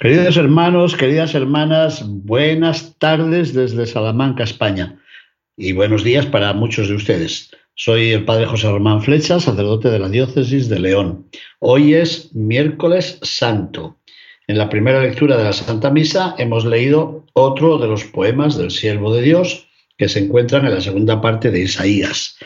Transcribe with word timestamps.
Queridos 0.00 0.36
hermanos, 0.36 0.94
queridas 0.94 1.34
hermanas, 1.34 2.04
buenas 2.06 2.96
tardes 2.98 3.52
desde 3.52 3.84
Salamanca, 3.84 4.44
España. 4.44 5.02
Y 5.56 5.72
buenos 5.72 6.04
días 6.04 6.24
para 6.24 6.52
muchos 6.52 6.88
de 6.88 6.94
ustedes. 6.94 7.50
Soy 7.74 8.12
el 8.12 8.24
padre 8.24 8.46
José 8.46 8.70
Román 8.70 9.02
Flecha, 9.02 9.40
sacerdote 9.40 9.90
de 9.90 9.98
la 9.98 10.08
diócesis 10.08 10.68
de 10.68 10.78
León. 10.78 11.26
Hoy 11.58 11.94
es 11.94 12.32
miércoles 12.32 13.18
santo. 13.22 13.98
En 14.46 14.58
la 14.58 14.68
primera 14.68 15.02
lectura 15.02 15.36
de 15.36 15.42
la 15.42 15.52
Santa 15.52 15.90
Misa 15.90 16.36
hemos 16.38 16.64
leído 16.64 17.26
otro 17.32 17.78
de 17.78 17.88
los 17.88 18.04
poemas 18.04 18.56
del 18.56 18.70
siervo 18.70 19.12
de 19.12 19.22
Dios 19.22 19.66
que 19.96 20.08
se 20.08 20.20
encuentran 20.20 20.64
en 20.64 20.74
la 20.74 20.80
segunda 20.80 21.20
parte 21.20 21.50
de 21.50 21.62
Isaías. 21.62 22.38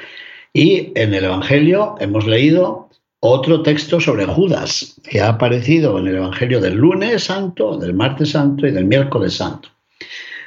Y 0.55 0.91
en 0.95 1.13
el 1.13 1.25
Evangelio 1.25 1.97
hemos 2.01 2.27
leído 2.27 2.89
otro 3.25 3.63
texto 3.63 4.01
sobre 4.01 4.27
Judas, 4.27 5.01
que 5.09 5.21
ha 5.21 5.29
aparecido 5.29 5.97
en 5.97 6.09
el 6.09 6.17
Evangelio 6.17 6.61
del 6.61 6.75
lunes 6.75 7.23
santo, 7.23 7.79
del 7.79 7.95
martes 7.95 8.31
santo 8.31 8.67
y 8.67 8.73
del 8.73 8.85
miércoles 8.85 9.35
santo. 9.35 9.69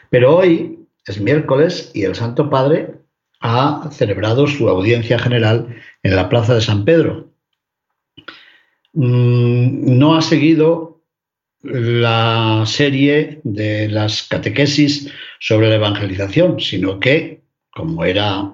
Pero 0.10 0.36
hoy 0.36 0.80
es 1.08 1.22
miércoles 1.22 1.90
y 1.94 2.04
el 2.04 2.16
Santo 2.16 2.50
Padre 2.50 2.96
ha 3.40 3.90
celebrado 3.94 4.46
su 4.46 4.68
audiencia 4.68 5.18
general 5.18 5.74
en 6.04 6.16
la 6.18 6.28
Plaza 6.28 6.54
de 6.54 6.62
San 6.62 6.84
Pedro. 6.84 7.30
Mm, 8.92 9.98
no 9.98 10.18
ha 10.18 10.22
seguido 10.22 11.02
la 11.64 12.64
serie 12.66 13.40
de 13.46 13.88
las 13.88 14.24
catequesis 14.24 15.10
sobre 15.40 15.70
la 15.70 15.76
evangelización, 15.76 16.60
sino 16.60 17.00
que, 17.00 17.42
como 17.72 18.04
era 18.04 18.54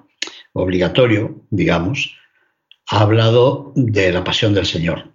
obligatorio, 0.52 1.42
digamos, 1.50 2.16
ha 2.88 3.00
hablado 3.00 3.72
de 3.74 4.12
la 4.12 4.24
pasión 4.24 4.54
del 4.54 4.66
Señor. 4.66 5.12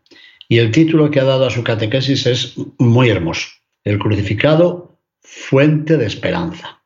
Y 0.49 0.59
el 0.59 0.71
título 0.71 1.11
que 1.11 1.19
ha 1.19 1.25
dado 1.25 1.45
a 1.45 1.49
su 1.49 1.63
catequesis 1.63 2.25
es 2.25 2.55
muy 2.77 3.09
hermoso. 3.09 3.47
El 3.83 3.99
crucificado, 3.99 4.97
fuente 5.21 5.97
de 5.97 6.05
esperanza. 6.05 6.81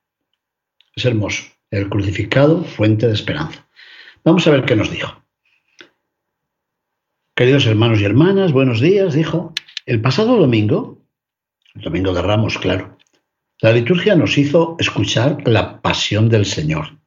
Es 0.96 1.06
hermoso. 1.06 1.44
El 1.70 1.90
crucificado, 1.90 2.64
fuente 2.64 3.08
de 3.08 3.14
esperanza. 3.14 3.68
Vamos 4.24 4.46
a 4.48 4.52
ver 4.52 4.66
qué 4.66 4.76
nos 4.76 4.92
dijo. 4.92 5.24
Queridos 7.36 7.66
hermanos 7.66 8.02
y 8.02 8.06
hermanas, 8.06 8.52
buenos 8.52 8.82
días, 8.82 9.14
dijo. 9.14 9.54
El 9.86 10.02
pasado 10.02 10.38
domingo, 10.38 11.00
el 11.76 11.82
domingo 11.82 12.14
de 12.14 12.22
Ramos, 12.22 12.58
claro, 12.58 12.98
la 13.62 13.72
liturgia 13.72 14.16
nos 14.16 14.38
hizo 14.38 14.76
escuchar 14.80 15.48
la 15.48 15.82
pasión 15.82 16.30
del 16.30 16.46
Señor. 16.46 16.98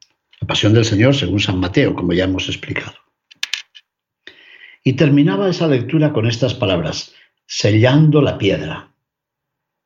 La 0.41 0.47
pasión 0.47 0.73
del 0.73 0.85
Señor 0.85 1.15
según 1.15 1.41
San 1.41 1.59
Mateo, 1.59 1.95
como 1.95 2.13
ya 2.13 2.25
hemos 2.25 2.49
explicado. 2.49 3.04
Y 4.87 4.93
terminaba 4.93 5.49
esa 5.49 5.67
lectura 5.67 6.13
con 6.13 6.27
estas 6.27 6.53
palabras, 6.53 7.15
sellando 7.47 8.21
la 8.21 8.37
piedra. 8.37 8.93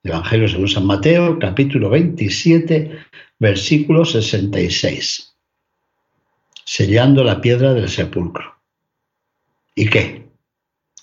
Evangelio 0.03 0.49
según 0.49 0.67
San 0.67 0.87
Mateo, 0.87 1.39
capítulo 1.39 1.89
27, 1.89 2.98
versículo 3.39 4.05
66. 4.05 5.37
Sellando 6.64 7.23
la 7.23 7.41
piedra 7.41 7.75
del 7.75 7.89
sepulcro. 7.89 8.57
¿Y 9.77 9.89
qué? 9.89 10.27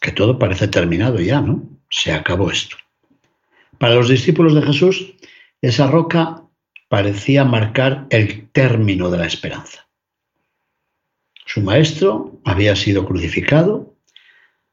Que 0.02 0.12
todo 0.12 0.38
parece 0.38 0.68
terminado 0.68 1.22
ya, 1.22 1.40
¿no? 1.40 1.64
Se 1.90 2.12
acabó 2.12 2.52
esto. 2.52 2.76
Para 3.78 3.96
los 3.96 4.10
discípulos 4.10 4.54
de 4.56 4.62
Jesús, 4.62 5.14
esa 5.62 5.88
roca 5.88 6.44
parecía 6.90 7.46
marcar 7.46 8.08
el 8.10 8.50
término 8.50 9.10
de 9.10 9.20
la 9.20 9.26
esperanza. 9.26 9.85
Su 11.46 11.62
maestro 11.62 12.42
había 12.44 12.76
sido 12.76 13.06
crucificado, 13.06 13.96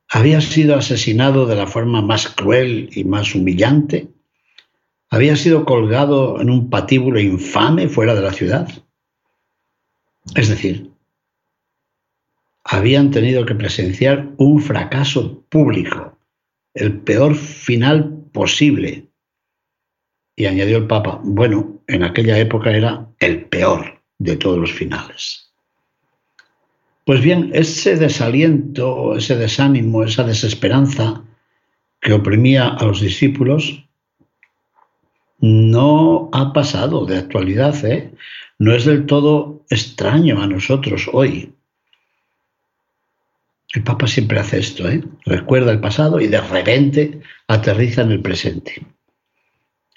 había 0.09 0.41
sido 0.41 0.75
asesinado 0.75 1.47
de 1.47 1.56
la 1.56 1.66
forma 1.66 2.03
más 2.03 2.28
cruel 2.28 2.88
y 2.93 3.05
más 3.05 3.34
humillante, 3.34 4.09
había 5.11 5.37
sido 5.37 5.66
colgado 5.66 6.41
en 6.41 6.49
un 6.49 6.71
patíbulo 6.71 7.21
infame 7.21 7.88
fuera 7.88 8.15
de 8.15 8.22
la 8.22 8.32
ciudad. 8.32 8.69
Es 10.34 10.49
decir, 10.49 10.91
habían 12.65 13.11
tenido 13.11 13.44
que 13.44 13.55
presenciar 13.55 14.31
un 14.38 14.62
fracaso 14.62 15.44
público, 15.50 16.19
el 16.72 17.00
peor 17.00 17.34
final 17.34 18.25
posible. 18.32 19.09
Y 20.34 20.47
añadió 20.47 20.78
el 20.78 20.87
Papa, 20.87 21.21
bueno, 21.22 21.82
en 21.87 22.03
aquella 22.03 22.38
época 22.38 22.72
era 22.72 23.06
el 23.19 23.44
peor 23.44 24.00
de 24.19 24.37
todos 24.38 24.59
los 24.59 24.72
finales. 24.72 25.51
Pues 27.04 27.20
bien, 27.20 27.50
ese 27.52 27.96
desaliento, 27.96 29.16
ese 29.16 29.36
desánimo, 29.36 30.04
esa 30.04 30.22
desesperanza 30.22 31.22
que 32.00 32.12
oprimía 32.12 32.68
a 32.68 32.84
los 32.84 33.00
discípulos, 33.00 33.84
no 35.40 36.30
ha 36.32 36.52
pasado 36.52 37.04
de 37.04 37.18
actualidad, 37.18 37.84
¿eh? 37.84 38.12
no 38.58 38.72
es 38.72 38.84
del 38.84 39.06
todo 39.06 39.64
extraño 39.70 40.40
a 40.40 40.46
nosotros 40.46 41.10
hoy. 41.12 41.52
El 43.74 43.82
Papa 43.82 44.06
siempre 44.06 44.38
hace 44.38 44.60
esto, 44.60 44.88
¿eh? 44.88 45.02
recuerda 45.24 45.72
el 45.72 45.80
pasado 45.80 46.20
y 46.20 46.28
de 46.28 46.40
repente 46.40 47.20
aterriza 47.48 48.02
en 48.02 48.12
el 48.12 48.22
presente. 48.22 48.86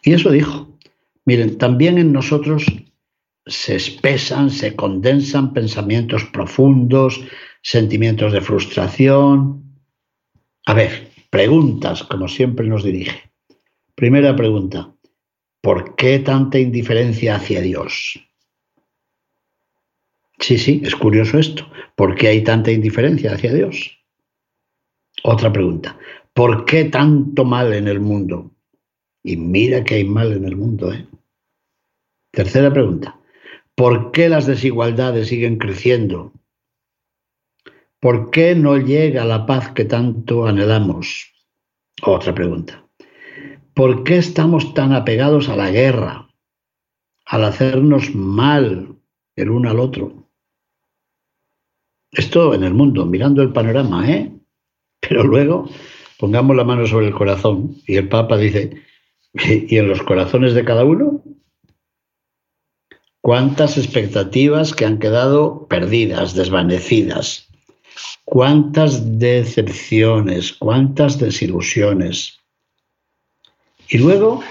Y 0.02 0.14
eso 0.14 0.32
dijo, 0.32 0.76
miren, 1.26 1.60
también 1.60 2.00
en 2.00 2.12
nosotros 2.12 2.66
se 3.46 3.76
espesan, 3.76 4.50
se 4.50 4.76
condensan 4.76 5.54
pensamientos 5.54 6.26
profundos, 6.26 7.22
sentimientos 7.62 8.34
de 8.34 8.42
frustración. 8.42 9.64
A 10.66 10.74
ver, 10.74 11.12
preguntas, 11.30 12.04
como 12.04 12.28
siempre 12.28 12.68
nos 12.68 12.84
dirige. 12.84 13.32
Primera 13.94 14.36
pregunta, 14.36 14.94
¿por 15.62 15.96
qué 15.96 16.20
tanta 16.20 16.60
indiferencia 16.60 17.36
hacia 17.36 17.62
Dios? 17.62 18.20
Sí, 20.40 20.58
sí, 20.58 20.82
es 20.84 20.96
curioso 20.96 21.40
esto. 21.40 21.66
¿Por 21.96 22.16
qué 22.16 22.28
hay 22.28 22.44
tanta 22.44 22.72
indiferencia 22.72 23.34
hacia 23.34 23.54
Dios? 23.54 24.00
Otra 25.24 25.52
pregunta, 25.52 25.98
¿por 26.34 26.66
qué 26.66 26.86
tanto 26.86 27.46
mal 27.46 27.74
en 27.74 27.88
el 27.88 28.00
mundo? 28.00 28.52
Y 29.24 29.38
mira 29.38 29.84
que 29.84 29.96
hay 29.96 30.04
mal 30.04 30.34
en 30.34 30.46
el 30.46 30.56
mundo, 30.56 30.92
¿eh? 30.94 31.08
Tercera 32.32 32.72
pregunta, 32.72 33.18
¿Por 33.76 34.12
qué 34.12 34.30
las 34.30 34.46
desigualdades 34.46 35.28
siguen 35.28 35.58
creciendo? 35.58 36.32
¿Por 38.00 38.32
qué 38.32 38.56
no 38.56 38.78
llega 38.78 39.26
la 39.26 39.46
paz 39.46 39.72
que 39.72 39.84
tanto 39.84 40.46
anhelamos? 40.46 41.34
Otra 42.04 42.34
pregunta. 42.34 42.86
¿Por 43.74 44.04
qué 44.04 44.18
estamos 44.18 44.74
tan 44.74 44.94
apegados 44.94 45.50
a 45.50 45.58
la 45.58 45.72
guerra, 45.72 46.30
al 47.26 47.44
hacernos 47.44 48.16
mal 48.16 48.96
el 49.36 49.50
uno 49.50 49.70
al 49.70 49.80
otro? 49.80 50.30
Esto 52.12 52.54
en 52.54 52.64
el 52.64 52.74
mundo, 52.74 53.06
mirando 53.06 53.42
el 53.42 53.52
panorama, 53.52 54.10
¿eh? 54.10 54.32
Pero 55.02 55.24
luego 55.24 55.70
pongamos 56.18 56.56
la 56.56 56.64
mano 56.64 56.88
sobre 56.88 57.08
el 57.08 57.14
corazón 57.14 57.76
y 57.86 57.98
el 57.98 58.08
Papa 58.08 58.38
dice, 58.38 58.82
¿y 59.34 59.78
en 59.78 59.90
los 59.90 60.02
corazones 60.04 60.54
de 60.54 60.64
cada 60.64 60.86
uno? 60.86 61.15
Cuántas 63.26 63.80
expectativas 63.80 64.72
que 64.76 64.86
han 64.86 65.00
quedado 65.00 65.66
perdidas, 65.68 66.36
desvanecidas, 66.36 67.48
cuántas 68.24 69.18
decepciones, 69.18 70.54
cuántas 70.54 71.18
desilusiones. 71.18 72.38
Y 73.90 73.98
luego 73.98 74.44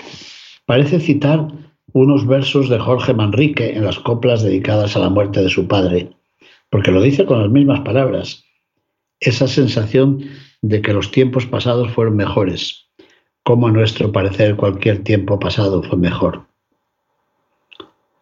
parece 0.66 0.98
citar 0.98 1.46
unos 1.92 2.26
versos 2.26 2.68
de 2.68 2.80
Jorge 2.80 3.14
Manrique 3.14 3.76
en 3.76 3.84
las 3.84 4.00
coplas 4.00 4.42
dedicadas 4.42 4.96
a 4.96 4.98
la 4.98 5.08
muerte 5.08 5.40
de 5.40 5.50
su 5.50 5.68
padre, 5.68 6.10
porque 6.68 6.90
lo 6.90 7.00
dice 7.00 7.26
con 7.26 7.42
las 7.42 7.52
mismas 7.52 7.82
palabras. 7.82 8.42
Esa 9.20 9.46
sensación 9.46 10.18
de 10.62 10.82
que 10.82 10.92
los 10.92 11.12
tiempos 11.12 11.46
pasados 11.46 11.92
fueron 11.92 12.16
mejores, 12.16 12.88
como 13.44 13.68
a 13.68 13.70
nuestro 13.70 14.10
parecer 14.10 14.56
cualquier 14.56 15.04
tiempo 15.04 15.38
pasado 15.38 15.80
fue 15.84 15.96
mejor. 15.96 16.52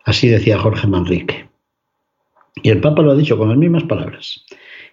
Así 0.04 0.28
decía 0.28 0.58
Jorge 0.58 0.86
Manrique. 0.86 1.48
Y 2.62 2.70
el 2.70 2.80
Papa 2.80 3.02
lo 3.02 3.12
ha 3.12 3.16
dicho 3.16 3.38
con 3.38 3.48
las 3.48 3.58
mismas 3.58 3.84
palabras. 3.84 4.44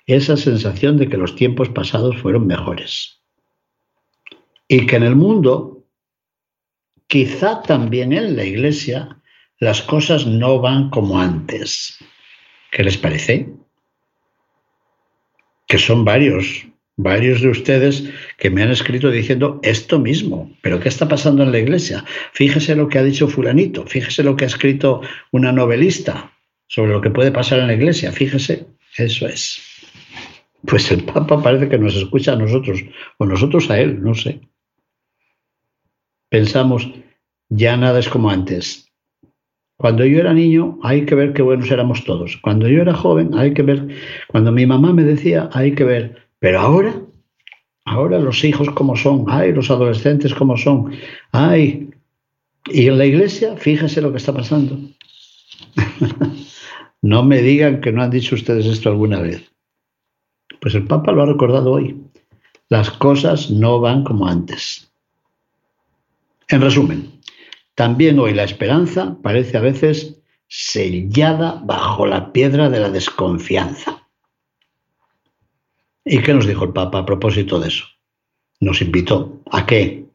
esa 0.06 0.38
sensación 0.38 0.98
de 0.98 1.08
que 1.08 1.18
los 1.18 1.36
tiempos 1.36 1.70
pasados 1.70 2.18
fueron 2.18 2.48
mejores. 2.48 3.22
Y 4.68 4.88
que 4.88 4.96
en 4.96 5.04
el 5.04 5.16
mundo, 5.16 5.84
quizá 7.08 7.62
también 7.62 8.14
en 8.14 8.36
la 8.36 8.44
iglesia, 8.44 9.20
las 9.60 9.82
cosas 9.84 10.26
no 10.26 10.60
van 10.62 10.90
como 10.90 11.20
antes. 11.20 12.00
¿Qué 12.72 12.84
les 12.84 12.98
parece? 12.98 13.50
Que 15.68 15.78
son 15.78 16.04
varios, 16.06 16.66
varios 17.02 17.42
de 17.42 17.48
ustedes 17.48 18.10
que 18.38 18.50
me 18.50 18.62
han 18.62 18.72
escrito 18.72 19.10
diciendo 19.10 19.62
esto 19.64 20.00
mismo. 20.00 20.52
¿Pero 20.62 20.82
qué 20.82 20.90
está 20.90 21.08
pasando 21.08 21.44
en 21.44 21.54
la 21.54 21.60
iglesia? 21.60 22.04
Fíjese 22.34 22.76
lo 22.76 22.90
que 22.90 23.00
ha 23.00 23.04
dicho 23.04 23.30
fulanito, 23.30 23.86
fíjese 23.86 24.22
lo 24.22 24.36
que 24.36 24.44
ha 24.44 24.48
escrito 24.48 25.02
una 25.32 25.54
novelista 25.54 26.34
sobre 26.68 26.92
lo 26.92 27.00
que 27.00 27.10
puede 27.10 27.32
pasar 27.32 27.60
en 27.60 27.68
la 27.68 27.74
iglesia. 27.74 28.12
Fíjese, 28.12 28.68
eso 28.98 29.28
es. 29.28 29.62
Pues 30.66 30.92
el 30.92 31.06
Papa 31.06 31.42
parece 31.42 31.70
que 31.70 31.78
nos 31.78 31.96
escucha 31.96 32.34
a 32.34 32.36
nosotros, 32.36 32.84
o 33.18 33.26
nosotros 33.26 33.70
a 33.70 33.80
él, 33.80 34.04
no 34.04 34.14
sé. 34.14 34.42
Pensamos, 36.30 36.92
ya 37.48 37.78
nada 37.78 38.00
es 38.00 38.10
como 38.10 38.30
antes. 38.30 38.92
Cuando 39.78 40.04
yo 40.04 40.20
era 40.20 40.34
niño, 40.34 40.78
hay 40.84 41.06
que 41.06 41.16
ver 41.16 41.32
qué 41.32 41.44
buenos 41.44 41.72
éramos 41.72 42.04
todos. 42.04 42.36
Cuando 42.42 42.68
yo 42.68 42.82
era 42.82 42.94
joven, 42.94 43.32
hay 43.36 43.54
que 43.54 43.62
ver. 43.62 43.88
Cuando 44.28 44.52
mi 44.52 44.66
mamá 44.66 44.92
me 44.92 45.06
decía, 45.06 45.50
hay 45.54 45.72
que 45.72 45.86
ver. 45.86 46.29
Pero 46.40 46.60
ahora, 46.60 47.02
ahora 47.86 48.20
los 48.20 48.44
hijos 48.44 48.70
como 48.72 48.96
son, 48.96 49.26
ay, 49.28 49.54
los 49.54 49.70
adolescentes 49.70 50.34
como 50.34 50.58
son, 50.58 50.94
ay. 51.32 51.90
Y 52.68 52.88
en 52.88 52.98
la 52.98 53.06
iglesia, 53.06 53.58
fíjese 53.58 54.02
lo 54.02 54.12
que 54.12 54.18
está 54.18 54.34
pasando. 54.34 54.78
no 57.02 57.24
me 57.24 57.42
digan 57.42 57.82
que 57.82 57.92
no 57.92 58.02
han 58.02 58.12
dicho 58.12 58.36
ustedes 58.36 58.66
esto 58.66 58.90
alguna 58.90 59.20
vez. 59.20 59.52
Pues 60.62 60.76
el 60.76 60.86
Papa 60.86 61.12
lo 61.12 61.24
ha 61.24 61.26
recordado 61.26 61.72
hoy. 61.72 62.02
Las 62.70 62.92
cosas 62.92 63.50
no 63.50 63.80
van 63.80 64.04
como 64.04 64.28
antes. 64.28 64.92
En 66.48 66.62
resumen, 66.62 67.20
también 67.76 68.20
hoy 68.20 68.34
la 68.34 68.44
esperanza 68.44 69.18
parece 69.22 69.58
a 69.58 69.62
veces 69.62 70.20
sellada 70.48 71.62
bajo 71.64 72.06
la 72.06 72.32
piedra 72.34 72.70
de 72.70 72.80
la 72.80 72.90
desconfianza. 72.90 73.99
¿Y 76.12 76.24
qué 76.24 76.34
nos 76.34 76.48
dijo 76.48 76.66
el 76.66 76.74
Papa 76.74 76.98
a 76.98 77.06
propósito 77.06 77.60
de 77.60 77.68
eso? 77.68 77.86
Nos 78.60 78.82
invitó 78.82 79.44
a 79.52 79.68
qué? 79.68 80.08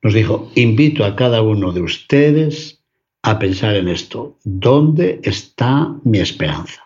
Nos 0.00 0.14
dijo, 0.14 0.50
invito 0.54 1.04
a 1.04 1.16
cada 1.16 1.42
uno 1.42 1.70
de 1.70 1.82
ustedes 1.82 2.82
a 3.22 3.38
pensar 3.38 3.76
en 3.76 3.88
esto. 3.88 4.38
¿Dónde 4.44 5.20
está 5.22 5.94
mi 6.02 6.18
esperanza? 6.18 6.82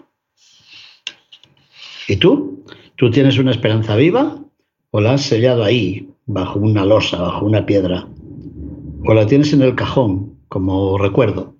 ¿Y 2.08 2.16
tú? 2.16 2.64
¿Tú 2.96 3.12
tienes 3.12 3.38
una 3.38 3.52
esperanza 3.52 3.94
viva 3.94 4.42
o 4.90 5.00
la 5.00 5.12
has 5.12 5.22
sellado 5.22 5.62
ahí, 5.62 6.08
bajo 6.26 6.58
una 6.58 6.84
losa, 6.84 7.22
bajo 7.22 7.46
una 7.46 7.64
piedra? 7.64 8.08
¿O 9.04 9.14
la 9.14 9.24
tienes 9.28 9.52
en 9.52 9.62
el 9.62 9.76
cajón 9.76 10.36
como 10.48 10.98
recuerdo? 10.98 11.54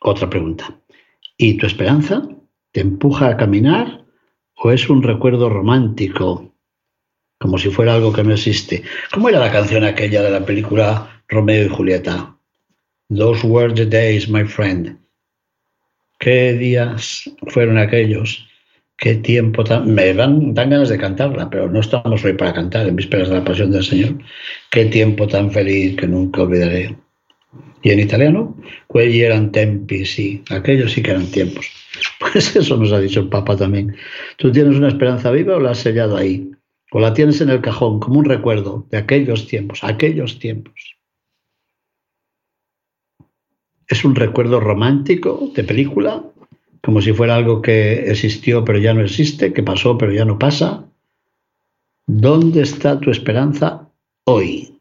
Otra 0.00 0.28
pregunta. 0.28 0.76
¿Y 1.36 1.54
tu 1.54 1.66
esperanza 1.66 2.28
te 2.72 2.80
empuja 2.80 3.28
a 3.28 3.36
caminar 3.36 3.99
o 4.62 4.70
es 4.70 4.88
un 4.90 5.02
recuerdo 5.02 5.48
romántico, 5.48 6.52
como 7.38 7.58
si 7.58 7.70
fuera 7.70 7.94
algo 7.94 8.12
que 8.12 8.22
no 8.22 8.34
existe? 8.34 8.82
¿Cómo 9.12 9.28
era 9.28 9.38
la 9.38 9.50
canción 9.50 9.84
aquella 9.84 10.22
de 10.22 10.30
la 10.30 10.44
película 10.44 11.22
Romeo 11.28 11.64
y 11.64 11.68
Julieta? 11.68 12.36
Those 13.08 13.46
were 13.46 13.72
the 13.72 13.86
days, 13.86 14.28
my 14.28 14.44
friend. 14.44 14.98
¿Qué 16.18 16.52
días 16.52 17.30
fueron 17.48 17.78
aquellos? 17.78 18.46
Qué 18.98 19.14
tiempo 19.14 19.64
tan... 19.64 19.94
Me 19.94 20.12
dan, 20.12 20.52
ganas 20.52 20.90
de 20.90 20.98
cantarla, 20.98 21.48
pero 21.48 21.70
no 21.70 21.80
estamos 21.80 22.22
hoy 22.22 22.34
para 22.34 22.52
cantar 22.52 22.86
en 22.86 22.96
vísperas 22.96 23.30
de 23.30 23.36
la 23.36 23.44
pasión 23.44 23.70
del 23.70 23.82
Señor. 23.82 24.18
Qué 24.70 24.84
tiempo 24.84 25.26
tan 25.26 25.50
feliz 25.50 25.96
que 25.96 26.06
nunca 26.06 26.42
olvidaré. 26.42 26.94
Y 27.82 27.90
en 27.90 27.98
italiano, 27.98 28.56
quelli 28.88 29.22
eran 29.22 29.50
tempi, 29.50 30.04
sí, 30.04 30.42
aquellos 30.50 30.92
sí 30.92 31.02
que 31.02 31.10
eran 31.10 31.30
tiempos. 31.30 31.66
Pues 32.20 32.54
eso 32.54 32.76
nos 32.76 32.92
ha 32.92 33.00
dicho 33.00 33.20
el 33.20 33.28
Papa 33.28 33.56
también. 33.56 33.96
¿Tú 34.36 34.52
tienes 34.52 34.76
una 34.76 34.88
esperanza 34.88 35.30
viva 35.30 35.56
o 35.56 35.60
la 35.60 35.70
has 35.70 35.78
sellado 35.78 36.16
ahí? 36.16 36.50
¿O 36.92 37.00
la 37.00 37.12
tienes 37.14 37.40
en 37.40 37.48
el 37.48 37.60
cajón 37.60 37.98
como 37.98 38.18
un 38.18 38.26
recuerdo 38.26 38.86
de 38.90 38.98
aquellos 38.98 39.46
tiempos, 39.46 39.82
aquellos 39.82 40.38
tiempos? 40.38 40.96
¿Es 43.88 44.04
un 44.04 44.14
recuerdo 44.14 44.60
romántico 44.60 45.50
de 45.54 45.64
película 45.64 46.22
como 46.82 47.02
si 47.02 47.12
fuera 47.12 47.36
algo 47.36 47.60
que 47.62 48.10
existió 48.10 48.64
pero 48.64 48.78
ya 48.78 48.94
no 48.94 49.02
existe, 49.02 49.52
que 49.52 49.62
pasó 49.62 49.98
pero 49.98 50.12
ya 50.12 50.24
no 50.24 50.38
pasa. 50.38 50.86
¿Dónde 52.06 52.62
está 52.62 52.98
tu 52.98 53.10
esperanza 53.10 53.88
hoy? 54.24 54.79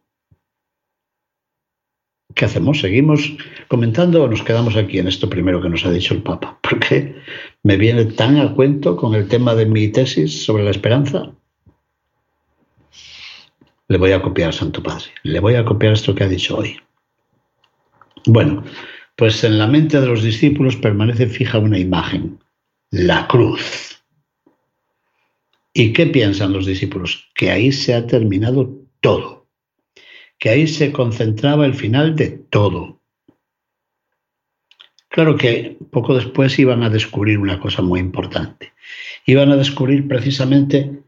¿Qué 2.35 2.45
hacemos? 2.45 2.79
¿Seguimos 2.79 3.35
comentando 3.67 4.23
o 4.23 4.27
nos 4.27 4.43
quedamos 4.43 4.75
aquí 4.75 4.99
en 4.99 5.07
esto 5.07 5.29
primero 5.29 5.61
que 5.61 5.69
nos 5.69 5.85
ha 5.85 5.91
dicho 5.91 6.13
el 6.13 6.21
Papa? 6.21 6.59
Porque 6.69 7.15
me 7.63 7.77
viene 7.77 8.05
tan 8.05 8.37
a 8.37 8.53
cuento 8.53 8.95
con 8.95 9.15
el 9.15 9.27
tema 9.27 9.55
de 9.55 9.65
mi 9.65 9.87
tesis 9.89 10.45
sobre 10.45 10.63
la 10.63 10.71
esperanza. 10.71 11.31
Le 13.87 13.97
voy 13.97 14.11
a 14.11 14.21
copiar, 14.21 14.53
Santo 14.53 14.83
Padre. 14.83 15.05
Le 15.23 15.39
voy 15.39 15.55
a 15.55 15.65
copiar 15.65 15.93
esto 15.93 16.13
que 16.13 16.23
ha 16.23 16.27
dicho 16.27 16.57
hoy. 16.57 16.79
Bueno, 18.25 18.63
pues 19.15 19.43
en 19.43 19.57
la 19.57 19.67
mente 19.67 19.99
de 19.99 20.07
los 20.07 20.23
discípulos 20.23 20.75
permanece 20.75 21.27
fija 21.27 21.57
una 21.57 21.79
imagen, 21.79 22.39
la 22.91 23.27
cruz. 23.27 24.03
¿Y 25.73 25.93
qué 25.93 26.05
piensan 26.05 26.53
los 26.53 26.65
discípulos? 26.65 27.29
Que 27.33 27.51
ahí 27.51 27.71
se 27.71 27.93
ha 27.95 28.05
terminado 28.05 28.77
todo, 29.01 29.38
que 30.39 30.49
ahí 30.49 30.67
se 30.67 30.91
concentraba 30.91 31.65
el 31.65 31.75
final 31.75 32.15
de 32.15 32.29
todo. 32.29 32.99
Claro 35.09 35.35
que 35.35 35.77
poco 35.91 36.15
después 36.15 36.57
iban 36.59 36.81
a 36.83 36.89
descubrir 36.89 37.39
una 37.39 37.59
cosa 37.59 37.81
muy 37.81 37.99
importante. 37.99 38.73
Iban 39.25 39.51
a 39.51 39.57
descubrir 39.57 40.07
precisamente 40.07 41.01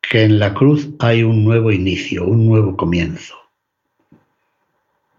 que 0.00 0.22
en 0.22 0.38
la 0.38 0.54
cruz 0.54 0.88
hay 0.98 1.22
un 1.22 1.44
nuevo 1.44 1.70
inicio, 1.70 2.24
un 2.24 2.46
nuevo 2.46 2.76
comienzo. 2.76 3.36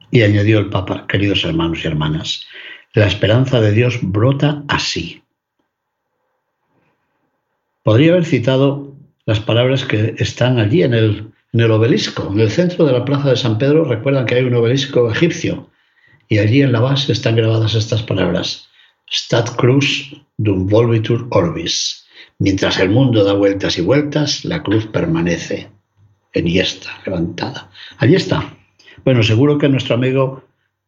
Y 0.10 0.22
añadió 0.22 0.60
el 0.60 0.70
Papa, 0.70 1.06
queridos 1.08 1.44
hermanos 1.44 1.84
y 1.84 1.88
hermanas, 1.88 2.46
la 2.94 3.08
esperanza 3.08 3.60
de 3.60 3.72
Dios 3.72 4.00
brota 4.02 4.64
así. 4.68 5.24
Podría 7.84 8.14
haber 8.14 8.26
citado 8.26 8.96
las 9.26 9.40
palabras 9.40 9.84
que 9.86 10.16
están 10.18 10.60
allí 10.60 10.84
en 10.84 10.94
el, 10.94 11.33
en 11.54 11.60
el 11.60 11.72
obelisco, 11.72 12.30
en 12.32 12.40
el 12.40 12.52
centro 12.52 12.86
de 12.86 12.94
la 12.94 13.06
plaza 13.06 13.30
de 13.30 13.38
San 13.38 13.58
Pedro. 13.58 13.86
Recuerdan 13.86 14.26
que 14.26 14.36
hay 14.36 14.44
un 14.44 14.56
obelisco 14.56 15.10
egipcio 15.12 15.70
y 16.28 16.40
allí 16.40 16.62
en 16.62 16.72
la 16.72 16.80
base 16.80 17.12
están 17.12 17.36
grabadas 17.36 17.76
estas 17.76 18.04
palabras. 18.04 18.68
Stat 19.12 19.56
cruz 19.56 20.12
dum 20.38 20.68
volvitur 20.68 21.28
orbis. 21.30 22.06
Mientras 22.40 22.80
el 22.80 22.90
mundo 22.90 23.24
da 23.24 23.34
vueltas 23.34 23.78
y 23.78 23.82
vueltas, 23.82 24.44
la 24.44 24.64
cruz 24.64 24.88
permanece 24.88 25.70
en 26.34 26.48
está 26.48 27.00
levantada. 27.06 27.70
Allí 28.00 28.16
está, 28.16 28.58
bueno, 29.04 29.22
seguro 29.22 29.58
que 29.58 29.70
nuestro 29.70 29.96
amigo 29.96 30.44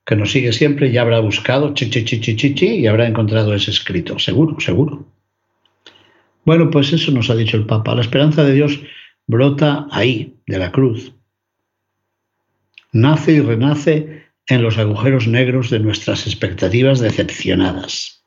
que 0.06 0.16
nos 0.16 0.32
sigue 0.32 0.54
siempre 0.54 0.92
ya 0.92 1.02
habrá 1.02 1.20
buscado 1.20 1.74
chi, 1.74 1.90
chi, 1.90 2.04
chi, 2.04 2.66
y 2.66 2.88
habrá 2.88 3.08
encontrado 3.08 3.54
ese 3.54 3.72
escrito. 3.72 4.20
Seguro, 4.20 4.60
seguro. 4.60 5.06
Bueno, 6.46 6.70
pues 6.70 6.94
eso 6.94 7.12
nos 7.12 7.30
ha 7.30 7.36
dicho 7.36 7.58
el 7.58 7.66
Papa. 7.66 7.96
La 7.96 8.02
esperanza 8.02 8.44
de 8.44 8.54
Dios 8.54 8.80
brota 9.28 9.88
ahí, 9.92 10.36
de 10.48 10.60
la 10.60 10.72
cruz. 10.72 11.14
Nace 12.92 13.34
y 13.34 13.40
renace 13.42 14.26
en 14.48 14.62
los 14.62 14.78
agujeros 14.78 15.28
negros 15.28 15.70
de 15.70 15.80
nuestras 15.80 16.28
expectativas 16.28 17.00
decepcionadas. 17.00 18.24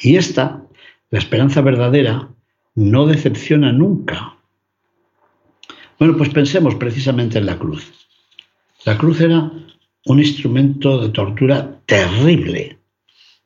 Y 0.00 0.16
esta, 0.16 0.62
la 1.10 1.18
esperanza 1.18 1.60
verdadera, 1.60 2.28
no 2.74 3.06
decepciona 3.06 3.72
nunca. 3.72 4.36
Bueno, 5.98 6.16
pues 6.16 6.30
pensemos 6.30 6.74
precisamente 6.76 7.38
en 7.38 7.46
la 7.46 7.58
cruz. 7.58 7.92
La 8.84 8.96
cruz 8.96 9.20
era 9.20 9.50
un 10.06 10.18
instrumento 10.18 11.00
de 11.00 11.10
tortura 11.10 11.80
terrible. 11.86 12.78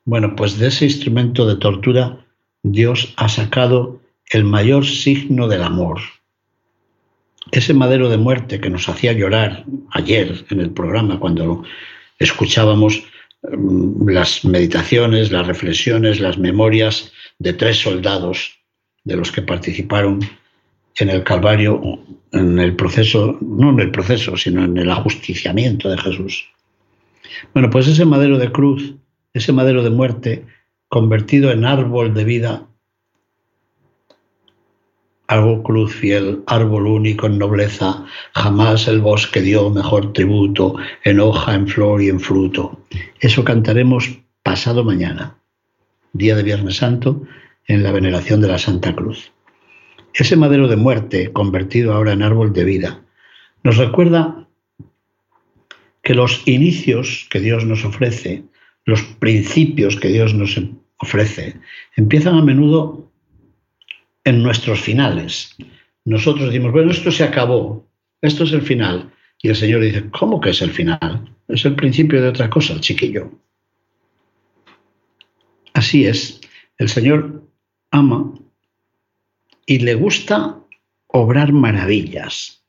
Bueno, 0.04 0.36
pues 0.36 0.58
de 0.58 0.68
ese 0.68 0.84
instrumento 0.84 1.46
de 1.46 1.56
tortura 1.56 2.24
Dios 2.62 3.12
ha 3.16 3.28
sacado 3.28 4.00
el 4.30 4.44
mayor 4.44 4.86
signo 4.86 5.48
del 5.48 5.62
amor. 5.62 6.00
Ese 7.52 7.74
madero 7.74 8.08
de 8.08 8.16
muerte 8.16 8.60
que 8.60 8.70
nos 8.70 8.88
hacía 8.88 9.12
llorar 9.12 9.64
ayer 9.90 10.44
en 10.50 10.60
el 10.60 10.70
programa 10.70 11.20
cuando 11.20 11.62
escuchábamos 12.18 13.02
mm, 13.42 14.08
las 14.08 14.44
meditaciones, 14.44 15.30
las 15.30 15.46
reflexiones, 15.46 16.20
las 16.20 16.38
memorias 16.38 17.12
de 17.38 17.52
tres 17.52 17.78
soldados 17.78 18.58
de 19.04 19.16
los 19.16 19.30
que 19.30 19.42
participaron 19.42 20.20
en 20.96 21.10
el 21.10 21.24
Calvario, 21.24 21.98
en 22.32 22.58
el 22.58 22.76
proceso, 22.76 23.36
no 23.40 23.70
en 23.70 23.80
el 23.80 23.90
proceso, 23.90 24.36
sino 24.36 24.64
en 24.64 24.76
el 24.78 24.90
ajusticiamiento 24.90 25.90
de 25.90 25.98
Jesús. 25.98 26.48
Bueno, 27.52 27.70
pues 27.70 27.88
ese 27.88 28.04
madero 28.04 28.38
de 28.38 28.52
cruz, 28.52 28.94
ese 29.32 29.52
madero 29.52 29.82
de 29.82 29.90
muerte, 29.90 30.44
convertido 30.88 31.50
en 31.50 31.64
árbol 31.64 32.14
de 32.14 32.24
vida, 32.24 32.68
árbol 35.26 35.62
cruz 35.62 35.94
fiel, 35.94 36.42
árbol 36.46 36.86
único 36.86 37.26
en 37.26 37.38
nobleza, 37.38 38.04
jamás 38.34 38.88
el 38.88 39.00
bosque 39.00 39.40
dio 39.40 39.70
mejor 39.70 40.12
tributo, 40.12 40.76
en 41.04 41.20
hoja, 41.20 41.54
en 41.54 41.66
flor 41.66 42.02
y 42.02 42.08
en 42.08 42.20
fruto. 42.20 42.78
Eso 43.20 43.44
cantaremos 43.44 44.18
pasado 44.42 44.84
mañana, 44.84 45.36
día 46.12 46.36
de 46.36 46.42
Viernes 46.42 46.76
Santo, 46.76 47.22
en 47.66 47.82
la 47.82 47.92
veneración 47.92 48.40
de 48.40 48.48
la 48.48 48.58
Santa 48.58 48.94
Cruz. 48.94 49.32
Ese 50.12 50.36
madero 50.36 50.68
de 50.68 50.76
muerte, 50.76 51.32
convertido 51.32 51.94
ahora 51.94 52.12
en 52.12 52.22
árbol 52.22 52.52
de 52.52 52.64
vida, 52.64 53.00
nos 53.62 53.78
recuerda 53.78 54.46
que 56.02 56.14
los 56.14 56.46
inicios 56.46 57.26
que 57.30 57.40
Dios 57.40 57.64
nos 57.64 57.84
ofrece, 57.84 58.44
los 58.84 59.02
principios 59.02 59.96
que 59.96 60.08
Dios 60.08 60.34
nos 60.34 60.60
ofrece, 60.98 61.56
empiezan 61.96 62.36
a 62.36 62.42
menudo 62.42 63.10
en 64.24 64.42
nuestros 64.42 64.80
finales. 64.80 65.54
Nosotros 66.04 66.46
decimos, 66.46 66.72
bueno, 66.72 66.90
esto 66.90 67.10
se 67.12 67.24
acabó, 67.24 67.86
esto 68.20 68.44
es 68.44 68.52
el 68.52 68.62
final. 68.62 69.12
Y 69.40 69.48
el 69.48 69.56
Señor 69.56 69.82
dice, 69.82 70.10
¿cómo 70.10 70.40
que 70.40 70.50
es 70.50 70.62
el 70.62 70.70
final? 70.70 71.30
Es 71.48 71.64
el 71.64 71.74
principio 71.74 72.20
de 72.20 72.28
otra 72.28 72.48
cosa, 72.48 72.80
chiquillo. 72.80 73.30
Así 75.74 76.06
es, 76.06 76.40
el 76.78 76.88
Señor 76.88 77.42
ama 77.90 78.32
y 79.66 79.78
le 79.80 79.94
gusta 79.94 80.58
obrar 81.08 81.52
maravillas. 81.52 82.64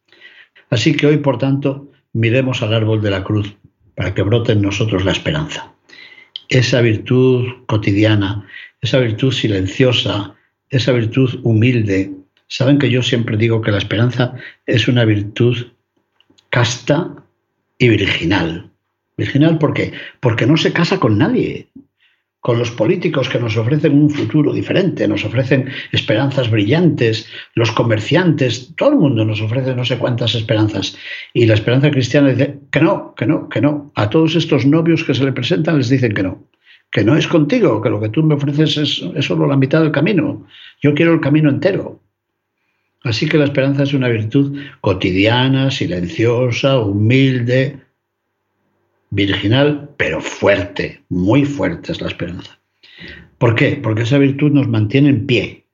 Así 0.70 0.96
que 0.96 1.08
hoy, 1.08 1.18
por 1.18 1.38
tanto, 1.38 1.92
miremos 2.14 2.62
al 2.62 2.74
árbol 2.74 3.02
de 3.02 3.12
la 3.12 3.24
cruz 3.24 3.56
para 3.96 4.14
que 4.14 4.24
brote 4.24 4.54
en 4.54 4.62
nosotros 4.62 5.06
la 5.06 5.12
esperanza. 5.12 5.74
Esa 6.50 6.82
virtud 6.82 7.66
cotidiana, 7.68 8.48
esa 8.82 9.00
virtud 9.00 9.32
silenciosa, 9.32 10.36
esa 10.77 10.91
virtud 10.91 11.39
humilde. 11.44 12.12
Saben 12.48 12.77
que 12.77 12.89
yo 12.89 13.01
siempre 13.01 13.38
digo 13.38 13.62
que 13.62 13.72
la 13.72 13.77
esperanza 13.77 14.36
es 14.65 14.88
una 14.88 15.05
virtud 15.05 15.67
casta 16.50 17.15
y 17.77 17.89
virginal. 17.89 18.70
Virginal 19.17 19.58
¿por 19.58 19.74
qué? 19.74 19.94
Porque 20.20 20.46
no 20.46 20.58
se 20.58 20.74
casa 20.74 21.00
con 21.00 21.17
nadie. 21.17 21.67
Con 22.39 22.60
los 22.60 22.70
políticos 22.70 23.27
que 23.27 23.39
nos 23.39 23.58
ofrecen 23.58 23.98
un 23.98 24.12
futuro 24.12 24.53
diferente, 24.53 25.08
nos 25.08 25.25
ofrecen 25.25 25.67
esperanzas 25.91 26.51
brillantes, 26.51 27.27
los 27.55 27.72
comerciantes, 27.72 28.75
todo 28.75 28.89
el 28.91 28.98
mundo 28.98 29.25
nos 29.25 29.41
ofrece 29.41 29.74
no 29.74 29.84
sé 29.84 29.98
cuántas 29.98 30.36
esperanzas. 30.36 30.96
Y 31.34 31.48
la 31.48 31.55
esperanza 31.55 31.89
cristiana 31.89 32.29
dice 32.29 32.60
que 32.72 32.82
no, 32.82 33.15
que 33.15 33.25
no, 33.25 33.50
que 33.50 33.62
no. 33.62 33.91
A 33.96 34.12
todos 34.12 34.36
estos 34.36 34.67
novios 34.67 35.03
que 35.03 35.15
se 35.15 35.25
le 35.25 35.32
presentan 35.32 35.77
les 35.77 35.89
dicen 35.89 36.13
que 36.13 36.22
no 36.22 36.46
que 36.96 37.04
no 37.04 37.18
es 37.18 37.28
contigo, 37.28 37.82
que 37.82 37.90
lo 37.90 38.00
que 38.00 38.08
tú 38.08 38.24
me 38.24 38.36
ofreces 38.36 38.78
es, 38.78 39.25
solo 39.25 39.48
la 39.48 39.58
mitad 39.58 39.82
del 39.82 39.92
camino. 39.92 40.48
Yo 40.82 40.94
quiero 40.94 41.14
el 41.14 41.20
camino 41.20 41.50
entero. 41.50 42.00
Así 43.04 43.28
que 43.28 43.38
la 43.38 43.44
esperanza 43.44 43.84
es 43.84 43.94
una 43.94 44.08
virtud 44.08 44.58
cotidiana, 44.80 45.72
silenciosa, 45.72 46.80
humilde, 46.80 47.82
virginal, 49.10 49.90
pero 49.98 50.22
fuerte, 50.22 51.02
muy 51.10 51.44
fuerte 51.44 51.92
es 51.92 52.00
la 52.00 52.08
esperanza. 52.08 52.58
¿Por 53.40 53.56
qué? 53.56 53.75
Porque 53.75 54.04
esa 54.04 54.18
virtud 54.18 54.54
nos 54.54 54.70
mantiene 54.70 55.10
en 55.10 55.25
pie 55.25 55.66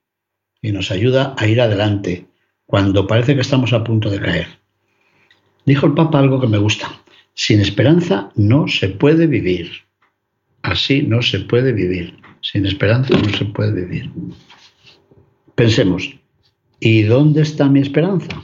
y 0.60 0.72
nos 0.72 0.90
ayuda 0.90 1.36
a 1.38 1.46
ir 1.46 1.62
adelante 1.62 2.26
cuando 2.66 3.06
parece 3.06 3.36
que 3.36 3.42
estamos 3.42 3.74
a 3.74 3.84
punto 3.84 4.10
de 4.10 4.22
caer. 4.22 4.48
Dijo 5.68 5.86
el 5.86 5.94
Papa 5.94 6.18
algo 6.18 6.42
que 6.42 6.48
me 6.48 6.58
gusta. 6.58 6.92
Sin 7.36 7.60
esperanza 7.60 8.32
no 8.36 8.68
se 8.68 8.90
puede 8.90 9.28
vivir. 9.28 9.91
Así 10.64 11.02
no 11.04 11.22
se 11.22 11.40
puede 11.40 11.74
vivir. 11.74 12.20
Sin 12.42 12.66
esperanza 12.66 13.18
no 13.18 13.30
se 13.30 13.46
puede 13.46 13.86
vivir. 13.86 14.12
Pensemos, 15.56 16.16
¿y 16.80 17.04
dónde 17.04 17.42
está 17.42 17.68
mi 17.68 17.82
esperanza? 17.82 18.44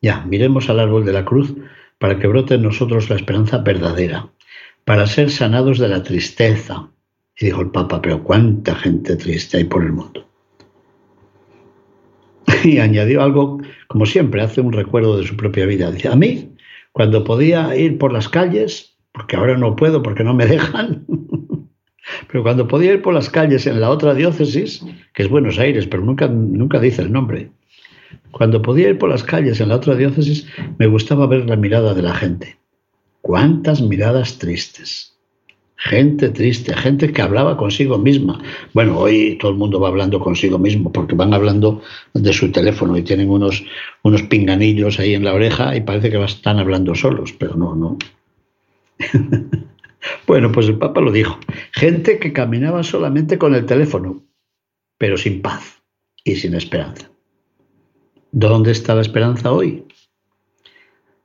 Ya, 0.00 0.24
miremos 0.24 0.68
al 0.70 0.80
árbol 0.80 1.04
de 1.04 1.12
la 1.12 1.24
cruz 1.24 1.54
para 1.98 2.18
que 2.18 2.26
brote 2.26 2.54
en 2.54 2.62
nosotros 2.62 3.10
la 3.10 3.16
esperanza 3.16 3.58
verdadera, 3.58 4.30
para 4.84 5.06
ser 5.06 5.30
sanados 5.30 5.78
de 5.78 5.88
la 5.88 6.02
tristeza. 6.02 6.90
Y 7.38 7.46
dijo 7.46 7.60
el 7.62 7.70
Papa, 7.70 8.00
pero 8.00 8.22
cuánta 8.22 8.74
gente 8.74 9.16
triste 9.16 9.58
hay 9.58 9.64
por 9.64 9.84
el 9.84 9.92
mundo. 9.92 10.26
Y 12.64 12.78
añadió 12.78 13.22
algo, 13.22 13.60
como 13.86 14.06
siempre, 14.06 14.40
hace 14.42 14.60
un 14.60 14.72
recuerdo 14.72 15.18
de 15.18 15.26
su 15.26 15.36
propia 15.36 15.66
vida. 15.66 15.90
Dice, 15.90 16.08
a 16.08 16.16
mí, 16.16 16.54
cuando 16.92 17.24
podía 17.24 17.76
ir 17.76 17.98
por 17.98 18.12
las 18.12 18.28
calles, 18.28 18.95
porque 19.16 19.34
ahora 19.34 19.56
no 19.56 19.74
puedo, 19.76 20.02
porque 20.02 20.22
no 20.22 20.34
me 20.34 20.46
dejan. 20.46 21.06
pero 22.28 22.42
cuando 22.42 22.68
podía 22.68 22.92
ir 22.92 23.00
por 23.00 23.14
las 23.14 23.30
calles 23.30 23.66
en 23.66 23.80
la 23.80 23.88
otra 23.88 24.12
diócesis, 24.12 24.84
que 25.14 25.22
es 25.22 25.30
Buenos 25.30 25.58
Aires, 25.58 25.86
pero 25.86 26.04
nunca, 26.04 26.28
nunca 26.28 26.78
dice 26.78 27.00
el 27.00 27.10
nombre, 27.10 27.50
cuando 28.30 28.60
podía 28.60 28.90
ir 28.90 28.98
por 28.98 29.08
las 29.08 29.22
calles 29.22 29.58
en 29.60 29.70
la 29.70 29.76
otra 29.76 29.94
diócesis, 29.94 30.46
me 30.76 30.86
gustaba 30.86 31.26
ver 31.26 31.48
la 31.48 31.56
mirada 31.56 31.94
de 31.94 32.02
la 32.02 32.14
gente. 32.14 32.58
¿Cuántas 33.22 33.80
miradas 33.80 34.36
tristes? 34.36 35.16
Gente 35.76 36.28
triste, 36.28 36.74
gente 36.74 37.10
que 37.10 37.22
hablaba 37.22 37.56
consigo 37.56 37.96
misma. 37.96 38.42
Bueno, 38.74 38.98
hoy 38.98 39.38
todo 39.40 39.50
el 39.50 39.56
mundo 39.56 39.80
va 39.80 39.88
hablando 39.88 40.20
consigo 40.20 40.58
mismo 40.58 40.92
porque 40.92 41.14
van 41.14 41.32
hablando 41.32 41.80
de 42.12 42.32
su 42.34 42.52
teléfono 42.52 42.98
y 42.98 43.02
tienen 43.02 43.30
unos, 43.30 43.64
unos 44.02 44.22
pinganillos 44.24 45.00
ahí 45.00 45.14
en 45.14 45.24
la 45.24 45.32
oreja 45.32 45.74
y 45.74 45.80
parece 45.80 46.10
que 46.10 46.22
están 46.22 46.58
hablando 46.58 46.94
solos, 46.94 47.32
pero 47.32 47.56
no, 47.56 47.74
no. 47.74 47.96
bueno, 50.26 50.52
pues 50.52 50.68
el 50.68 50.78
Papa 50.78 51.00
lo 51.00 51.12
dijo. 51.12 51.38
Gente 51.72 52.18
que 52.18 52.32
caminaba 52.32 52.82
solamente 52.82 53.38
con 53.38 53.54
el 53.54 53.66
teléfono, 53.66 54.24
pero 54.98 55.16
sin 55.16 55.42
paz 55.42 55.82
y 56.24 56.36
sin 56.36 56.54
esperanza. 56.54 57.10
¿Dónde 58.32 58.72
está 58.72 58.94
la 58.94 59.02
esperanza 59.02 59.52
hoy? 59.52 59.84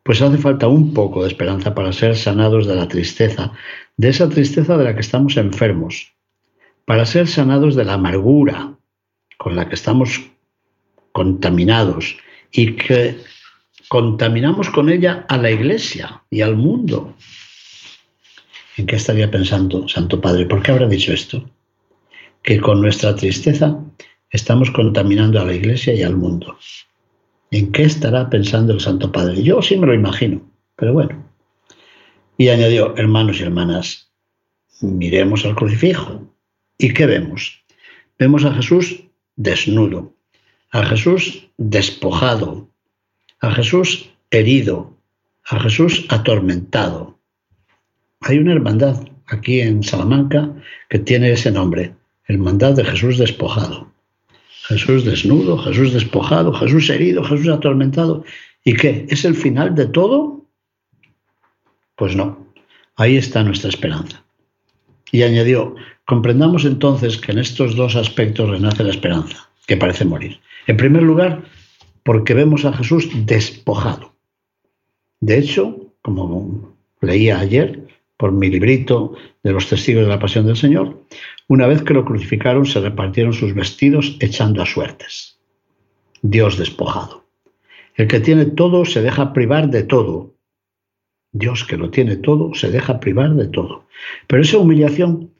Pues 0.04 0.22
hace 0.22 0.38
falta 0.38 0.68
un 0.68 0.94
poco 0.94 1.22
de 1.22 1.28
esperanza 1.28 1.75
para 1.75 1.94
ser 1.94 2.16
sanados 2.16 2.68
de 2.68 2.75
la 2.75 2.88
tristeza, 2.88 3.51
de 3.98 4.10
esa 4.10 4.30
tristeza 4.30 4.78
de 4.78 4.84
la 4.84 4.96
que 4.96 5.01
estamos 5.01 5.38
enfermos, 5.38 6.13
para 6.86 7.06
ser 7.06 7.28
sanados 7.28 7.75
de 7.75 7.86
la 7.86 7.94
amargura 7.94 8.75
con 9.38 9.56
la 9.56 9.68
que 9.68 9.75
estamos 9.75 10.22
contaminados 11.12 12.18
y 12.51 12.75
que 12.75 13.18
contaminamos 13.90 14.70
con 14.70 14.90
ella 14.90 15.25
a 15.28 15.38
la 15.38 15.51
iglesia 15.51 16.24
y 16.30 16.42
al 16.42 16.56
mundo. 16.56 17.16
¿En 18.78 18.86
qué 18.86 18.96
estaría 18.96 19.30
pensando 19.30 19.88
Santo 19.88 20.22
Padre? 20.22 20.46
¿Por 20.46 20.63
qué 20.63 20.72
habrá 20.72 20.88
dicho 20.88 21.12
esto? 21.12 21.50
Que 22.42 22.60
con 22.60 22.82
nuestra 22.82 23.16
tristeza 23.16 23.78
estamos 24.30 24.72
contaminando 24.72 25.40
a 25.40 25.46
la 25.46 25.54
Iglesia 25.54 25.94
y 25.94 26.04
al 26.04 26.16
mundo. 26.16 26.58
¿En 27.51 27.72
qué 27.72 27.84
estará 27.84 28.30
pensando 28.30 28.74
el 28.74 28.80
Santo 28.80 29.12
Padre? 29.12 29.44
Yo 29.44 29.62
sí 29.62 29.78
me 29.78 29.88
lo 29.88 29.94
imagino, 29.94 30.42
pero 30.78 30.94
bueno. 30.94 31.24
Y 32.38 32.48
añadió, 32.48 32.96
hermanos 32.96 33.40
y 33.40 33.44
hermanas, 33.44 34.10
miremos 34.80 35.46
al 35.46 35.56
crucifijo. 35.56 36.34
¿Y 36.78 36.94
qué 36.94 37.06
vemos? 37.06 37.63
Vemos 38.18 38.46
a 38.46 38.54
Jesús 38.54 39.04
desnudo, 39.36 40.16
a 40.72 40.86
Jesús 40.86 41.50
despojado, 41.58 42.70
a 43.42 43.51
Jesús 43.51 44.10
herido, 44.32 44.98
a 45.44 45.60
Jesús 45.60 46.06
atormentado, 46.10 47.20
hay 48.22 48.38
una 48.38 48.54
hermandad 48.54 49.08
aquí 49.28 49.62
en 49.62 49.84
Salamanca 49.84 50.54
que 50.90 51.00
tiene 51.00 51.32
ese 51.32 51.51
nombre, 51.51 51.94
Hermandad 52.28 52.75
de 52.75 52.86
Jesús 52.86 53.18
despojado. 53.18 53.92
Jesús 54.68 55.04
desnudo, 55.04 55.58
Jesús 55.58 55.92
despojado, 55.92 56.54
Jesús 56.54 56.90
herido, 56.90 57.24
Jesús 57.24 57.50
atormentado. 57.50 58.24
¿Y 58.63 58.74
qué? 58.74 59.06
¿Es 59.10 59.25
el 59.25 59.36
final 59.36 59.75
de 59.75 59.88
todo? 59.88 60.46
Pues 61.96 62.16
no, 62.16 62.48
ahí 62.96 63.18
está 63.18 63.44
nuestra 63.44 63.70
esperanza. 63.70 64.24
Y 65.12 65.24
añadió, 65.24 65.75
comprendamos 66.06 66.63
entonces 66.63 67.18
que 67.18 67.32
en 67.32 67.40
estos 67.40 67.75
dos 67.75 67.96
aspectos 67.96 68.50
renace 68.50 68.84
la 68.84 68.92
esperanza, 68.92 69.50
que 69.66 69.78
parece 69.78 70.06
morir. 70.06 70.40
En 70.68 70.78
primer 70.78 71.01
lugar, 71.01 71.44
porque 72.04 72.34
vemos 72.34 72.66
a 72.66 72.74
Jesús 72.74 73.10
despojado. 73.25 74.13
De 75.20 75.38
hecho, 75.38 75.92
como 76.01 76.75
leía 77.01 77.40
ayer, 77.40 77.81
por 78.22 78.32
mi 78.32 78.51
librito 78.51 79.16
de 79.42 79.51
los 79.51 79.68
testigos 79.68 80.04
de 80.04 80.10
la 80.10 80.20
pasión 80.20 80.46
del 80.46 80.56
Señor, 80.56 81.08
una 81.48 81.66
vez 81.66 81.82
que 81.82 81.96
lo 81.96 82.06
crucificaron 82.06 82.68
se 82.68 82.80
repartieron 82.80 83.34
sus 83.34 83.56
vestidos 83.56 84.16
echando 84.20 84.62
a 84.62 84.68
suertes. 84.68 85.40
Dios 86.22 86.60
despojado. 86.60 87.25
El 87.96 88.08
que 88.08 88.20
tiene 88.20 88.46
todo 88.46 88.86
se 88.86 89.01
deja 89.01 89.34
privar 89.34 89.72
de 89.72 89.82
todo. 89.82 90.36
Dios 91.32 91.63
que 91.63 91.78
lo 91.78 91.90
tiene 91.90 92.16
todo 92.16 92.54
se 92.54 92.70
deja 92.70 93.00
privar 93.00 93.34
de 93.34 93.48
todo. 93.48 93.88
Pero 94.28 94.44
esa 94.44 94.60
humillación 94.60 95.34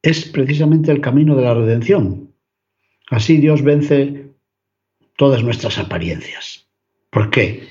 es 0.00 0.24
precisamente 0.24 0.90
el 0.90 1.02
camino 1.02 1.36
de 1.36 1.42
la 1.42 1.52
redención. 1.52 2.32
Así 3.10 3.36
Dios 3.36 3.60
vence 3.62 4.30
todas 5.18 5.42
nuestras 5.42 5.76
apariencias. 5.76 6.66
¿Por 7.10 7.28
qué? 7.28 7.68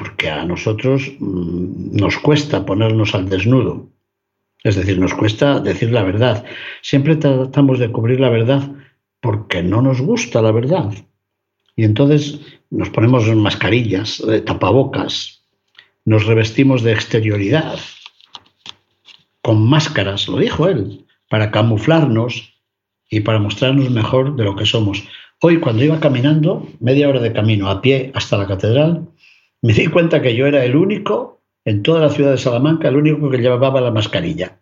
Porque 0.00 0.30
a 0.30 0.46
nosotros 0.46 1.12
mm, 1.18 1.94
nos 1.94 2.16
cuesta 2.16 2.64
ponernos 2.64 3.14
al 3.14 3.28
desnudo. 3.28 3.90
Es 4.64 4.76
decir, 4.76 4.98
nos 4.98 5.12
cuesta 5.12 5.60
decir 5.60 5.92
la 5.92 6.02
verdad. 6.02 6.42
Siempre 6.80 7.16
tratamos 7.16 7.78
de 7.78 7.92
cubrir 7.92 8.18
la 8.18 8.30
verdad 8.30 8.62
porque 9.20 9.62
no 9.62 9.82
nos 9.82 10.00
gusta 10.00 10.40
la 10.40 10.52
verdad. 10.52 10.90
Y 11.76 11.84
entonces 11.84 12.40
nos 12.70 12.88
ponemos 12.88 13.26
mascarillas, 13.36 14.22
de 14.26 14.40
tapabocas, 14.40 15.42
nos 16.06 16.24
revestimos 16.24 16.82
de 16.82 16.92
exterioridad, 16.92 17.78
con 19.42 19.68
máscaras, 19.68 20.28
lo 20.28 20.38
dijo 20.38 20.66
él, 20.66 21.04
para 21.28 21.50
camuflarnos 21.50 22.54
y 23.10 23.20
para 23.20 23.38
mostrarnos 23.38 23.90
mejor 23.90 24.34
de 24.34 24.44
lo 24.44 24.56
que 24.56 24.64
somos. 24.64 25.04
Hoy 25.42 25.60
cuando 25.60 25.84
iba 25.84 26.00
caminando, 26.00 26.66
media 26.80 27.06
hora 27.06 27.20
de 27.20 27.34
camino 27.34 27.68
a 27.68 27.82
pie 27.82 28.12
hasta 28.14 28.38
la 28.38 28.46
catedral, 28.46 29.06
me 29.62 29.72
di 29.72 29.86
cuenta 29.86 30.22
que 30.22 30.34
yo 30.34 30.46
era 30.46 30.64
el 30.64 30.76
único 30.76 31.40
en 31.64 31.82
toda 31.82 32.00
la 32.00 32.10
ciudad 32.10 32.30
de 32.30 32.38
Salamanca, 32.38 32.88
el 32.88 32.96
único 32.96 33.30
que 33.30 33.38
llevaba 33.38 33.80
la 33.80 33.90
mascarilla. 33.90 34.58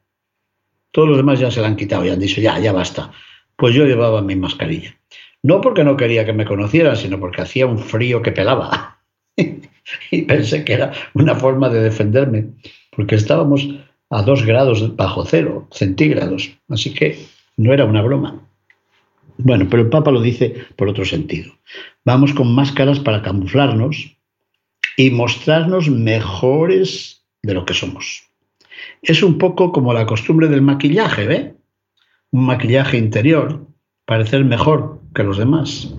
Todos 0.91 1.09
los 1.09 1.17
demás 1.17 1.39
ya 1.39 1.51
se 1.51 1.61
la 1.61 1.69
han 1.69 1.77
quitado 1.77 2.05
y 2.05 2.11
han 2.11 2.19
dicho, 2.19 2.41
ya, 2.41 2.59
ya 2.59 2.73
basta. 2.73 3.13
Pues 3.57 3.75
yo 3.75 3.85
llevaba 3.85 4.23
mi 4.23 4.35
mascarilla. 4.37 4.97
No 5.43 5.61
porque 5.61 5.85
no 5.85 5.97
quería 5.97 6.25
que 6.25 6.33
me 6.33 6.45
conocieran, 6.45 6.97
sino 6.97 7.21
porque 7.21 7.43
hacía 7.43 7.67
un 7.67 7.79
frío 7.79 8.23
que 8.23 8.33
pelaba. 8.33 8.99
y 10.11 10.23
pensé 10.23 10.65
que 10.65 10.73
era 10.73 10.93
una 11.15 11.37
forma 11.37 11.69
de 11.69 11.81
defenderme, 11.81 12.47
porque 12.91 13.15
estábamos 13.15 13.69
a 14.11 14.23
dos 14.23 14.45
grados 14.45 14.97
bajo 14.97 15.25
cero 15.25 15.69
centígrados. 15.71 16.51
Así 16.69 16.93
que 16.93 17.19
no 17.57 17.73
era 17.73 17.85
una 17.85 18.03
broma. 18.03 18.43
Bueno, 19.37 19.69
pero 19.71 19.83
el 19.83 19.89
Papa 19.89 20.11
lo 20.11 20.21
dice 20.21 20.67
por 20.75 20.89
otro 20.89 21.05
sentido. 21.05 21.53
Vamos 22.05 22.33
con 22.33 22.53
máscaras 22.53 22.99
para 22.99 23.23
camuflarnos 23.23 24.18
y 24.99 25.13
mostrarnos 25.13 25.89
mejores 25.89 27.23
de 27.43 27.55
lo 27.55 27.65
que 27.65 27.73
somos. 27.73 28.25
Es 29.01 29.23
un 29.23 29.39
poco 29.39 29.71
como 29.71 29.95
la 29.95 30.07
costumbre 30.07 30.49
del 30.49 30.61
maquillaje, 30.61 31.25
¿ve? 31.25 31.55
Un 32.33 32.47
maquillaje 32.47 32.99
interior, 32.99 33.65
parecer 34.05 34.45
mejor 34.45 35.01
que 35.15 35.23
los 35.23 35.39
demás. 35.39 35.95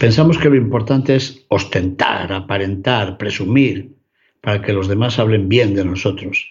Pensamos 0.00 0.36
que 0.36 0.50
lo 0.50 0.56
importante 0.56 1.14
es 1.14 1.44
ostentar, 1.46 2.32
aparentar, 2.32 3.18
presumir, 3.18 3.94
para 4.40 4.60
que 4.60 4.72
los 4.72 4.88
demás 4.88 5.20
hablen 5.20 5.48
bien 5.48 5.76
de 5.76 5.84
nosotros. 5.84 6.50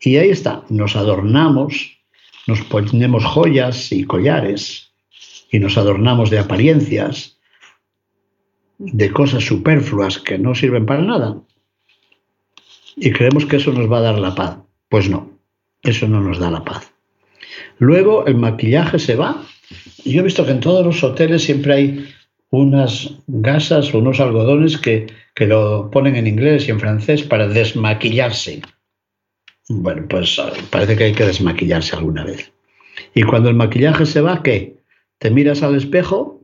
Y 0.00 0.16
ahí 0.16 0.30
está, 0.30 0.64
nos 0.68 0.96
adornamos, 0.96 1.96
nos 2.48 2.60
ponemos 2.62 3.24
joyas 3.24 3.92
y 3.92 4.02
collares, 4.02 4.90
y 5.48 5.60
nos 5.60 5.78
adornamos 5.78 6.28
de 6.30 6.40
apariencias, 6.40 7.35
de 8.78 9.10
cosas 9.10 9.44
superfluas 9.44 10.18
que 10.18 10.38
no 10.38 10.54
sirven 10.54 10.86
para 10.86 11.02
nada. 11.02 11.36
Y 12.96 13.10
creemos 13.12 13.46
que 13.46 13.56
eso 13.56 13.72
nos 13.72 13.90
va 13.90 13.98
a 13.98 14.02
dar 14.02 14.18
la 14.18 14.34
paz. 14.34 14.58
Pues 14.88 15.08
no, 15.08 15.30
eso 15.82 16.08
no 16.08 16.20
nos 16.20 16.38
da 16.38 16.50
la 16.50 16.64
paz. 16.64 16.92
Luego 17.78 18.26
el 18.26 18.36
maquillaje 18.36 18.98
se 18.98 19.16
va. 19.16 19.42
Yo 20.04 20.20
he 20.20 20.24
visto 20.24 20.44
que 20.44 20.52
en 20.52 20.60
todos 20.60 20.84
los 20.84 21.02
hoteles 21.02 21.44
siempre 21.44 21.74
hay 21.74 22.14
unas 22.50 23.14
gasas 23.26 23.92
o 23.92 23.98
unos 23.98 24.20
algodones 24.20 24.78
que, 24.78 25.06
que 25.34 25.46
lo 25.46 25.90
ponen 25.90 26.16
en 26.16 26.26
inglés 26.26 26.68
y 26.68 26.70
en 26.70 26.80
francés 26.80 27.22
para 27.22 27.48
desmaquillarse. 27.48 28.62
Bueno, 29.68 30.06
pues 30.08 30.40
parece 30.70 30.96
que 30.96 31.04
hay 31.04 31.12
que 31.12 31.26
desmaquillarse 31.26 31.96
alguna 31.96 32.24
vez. 32.24 32.52
Y 33.14 33.24
cuando 33.24 33.48
el 33.48 33.56
maquillaje 33.56 34.06
se 34.06 34.20
va, 34.20 34.42
¿qué? 34.42 34.76
Te 35.18 35.30
miras 35.30 35.62
al 35.62 35.74
espejo 35.74 36.35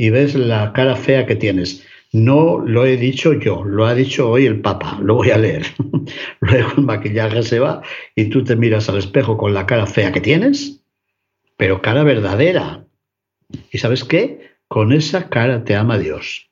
y 0.00 0.08
ves 0.08 0.34
la 0.34 0.72
cara 0.72 0.96
fea 0.96 1.26
que 1.26 1.36
tienes. 1.36 1.84
No 2.10 2.58
lo 2.58 2.86
he 2.86 2.96
dicho 2.96 3.34
yo, 3.34 3.64
lo 3.64 3.84
ha 3.84 3.94
dicho 3.94 4.30
hoy 4.30 4.46
el 4.46 4.62
Papa, 4.62 4.98
lo 5.02 5.16
voy 5.16 5.30
a 5.30 5.36
leer. 5.36 5.66
Luego 6.40 6.70
el 6.78 6.84
maquillaje 6.84 7.42
se 7.42 7.58
va 7.58 7.82
y 8.14 8.30
tú 8.30 8.42
te 8.42 8.56
miras 8.56 8.88
al 8.88 8.96
espejo 8.96 9.36
con 9.36 9.52
la 9.52 9.66
cara 9.66 9.86
fea 9.86 10.10
que 10.10 10.22
tienes, 10.22 10.80
pero 11.58 11.82
cara 11.82 12.02
verdadera. 12.02 12.86
¿Y 13.70 13.76
sabes 13.76 14.02
qué? 14.02 14.52
Con 14.68 14.94
esa 14.94 15.28
cara 15.28 15.64
te 15.64 15.76
ama 15.76 15.98
Dios. 15.98 16.48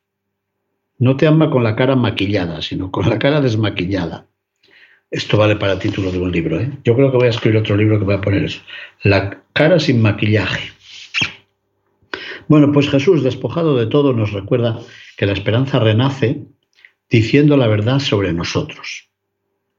No 0.99 1.17
te 1.17 1.26
ama 1.26 1.49
con 1.49 1.65
la 1.65 1.75
cara 1.75 1.97
maquillada, 1.97 2.61
sino 2.61 2.91
con 2.91 3.08
la 3.08 3.19
cara 3.19 3.41
desmaquillada. 3.41 4.26
Esto 5.11 5.39
vale 5.39 5.56
para 5.56 5.78
título 5.78 6.13
de 6.13 6.19
un 6.19 6.30
libro. 6.30 6.61
¿eh? 6.61 6.71
Yo 6.84 6.95
creo 6.95 7.11
que 7.11 7.17
voy 7.17 7.28
a 7.28 7.30
escribir 7.30 7.61
otro 7.61 7.78
libro 7.78 7.99
que 7.99 8.04
voy 8.04 8.17
a 8.17 8.21
poner 8.21 8.45
eso. 8.45 8.61
La 9.04 9.41
cara 9.54 9.80
sin 9.80 10.02
maquillaje. 10.02 10.73
Bueno, 12.49 12.73
pues 12.73 12.89
Jesús, 12.89 13.23
despojado 13.23 13.76
de 13.76 13.87
todo, 13.87 14.15
nos 14.15 14.32
recuerda 14.32 14.80
que 15.19 15.26
la 15.26 15.34
esperanza 15.34 15.78
renace 15.78 16.47
diciendo 17.11 17.58
la 17.58 17.67
verdad 17.67 17.99
sobre 17.99 18.32
nosotros. 18.32 19.11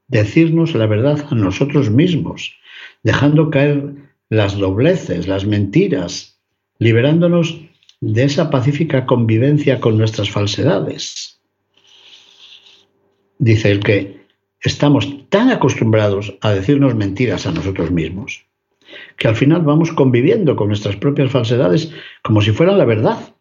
Decirnos 0.06 0.74
la 0.74 0.86
verdad 0.86 1.26
a 1.30 1.34
nosotros 1.34 1.90
mismos, 1.90 2.56
dejando 3.02 3.50
caer 3.50 3.94
las 4.28 4.56
dobleces, 4.56 5.26
las 5.26 5.44
mentiras, 5.44 6.40
liberándonos 6.78 7.60
de 8.00 8.22
esa 8.22 8.50
pacífica 8.50 9.04
convivencia 9.04 9.80
con 9.80 9.98
nuestras 9.98 10.30
falsedades. 10.30 11.40
Dice 13.38 13.72
el 13.72 13.80
que 13.80 14.26
estamos 14.60 15.28
tan 15.28 15.50
acostumbrados 15.50 16.34
a 16.40 16.52
decirnos 16.52 16.94
mentiras 16.94 17.46
a 17.46 17.52
nosotros 17.52 17.90
mismos 17.90 18.44
que 19.16 19.28
al 19.28 19.36
final 19.36 19.62
vamos 19.62 19.92
conviviendo 19.92 20.56
con 20.56 20.68
nuestras 20.68 20.96
propias 20.96 21.30
falsedades 21.30 21.92
como 22.22 22.40
si 22.40 22.52
fueran 22.52 22.78
la 22.78 22.84
verdad. 22.84 23.34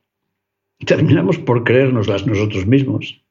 Terminamos 0.85 1.37
por 1.37 1.63
creérnoslas 1.63 2.25
nosotros 2.25 2.65
mismos 2.65 3.21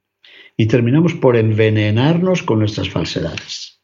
y 0.57 0.66
terminamos 0.66 1.14
por 1.14 1.37
envenenarnos 1.37 2.42
con 2.42 2.59
nuestras 2.59 2.90
falsedades. 2.90 3.81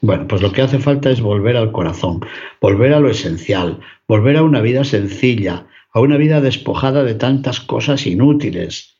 Bueno, 0.00 0.28
pues 0.28 0.42
lo 0.42 0.52
que 0.52 0.62
hace 0.62 0.78
falta 0.78 1.10
es 1.10 1.20
volver 1.20 1.56
al 1.56 1.72
corazón, 1.72 2.20
volver 2.60 2.92
a 2.92 3.00
lo 3.00 3.08
esencial, 3.08 3.80
volver 4.06 4.36
a 4.36 4.42
una 4.42 4.60
vida 4.60 4.84
sencilla, 4.84 5.66
a 5.90 6.00
una 6.00 6.18
vida 6.18 6.40
despojada 6.40 7.02
de 7.02 7.14
tantas 7.14 7.60
cosas 7.60 8.06
inútiles, 8.06 8.98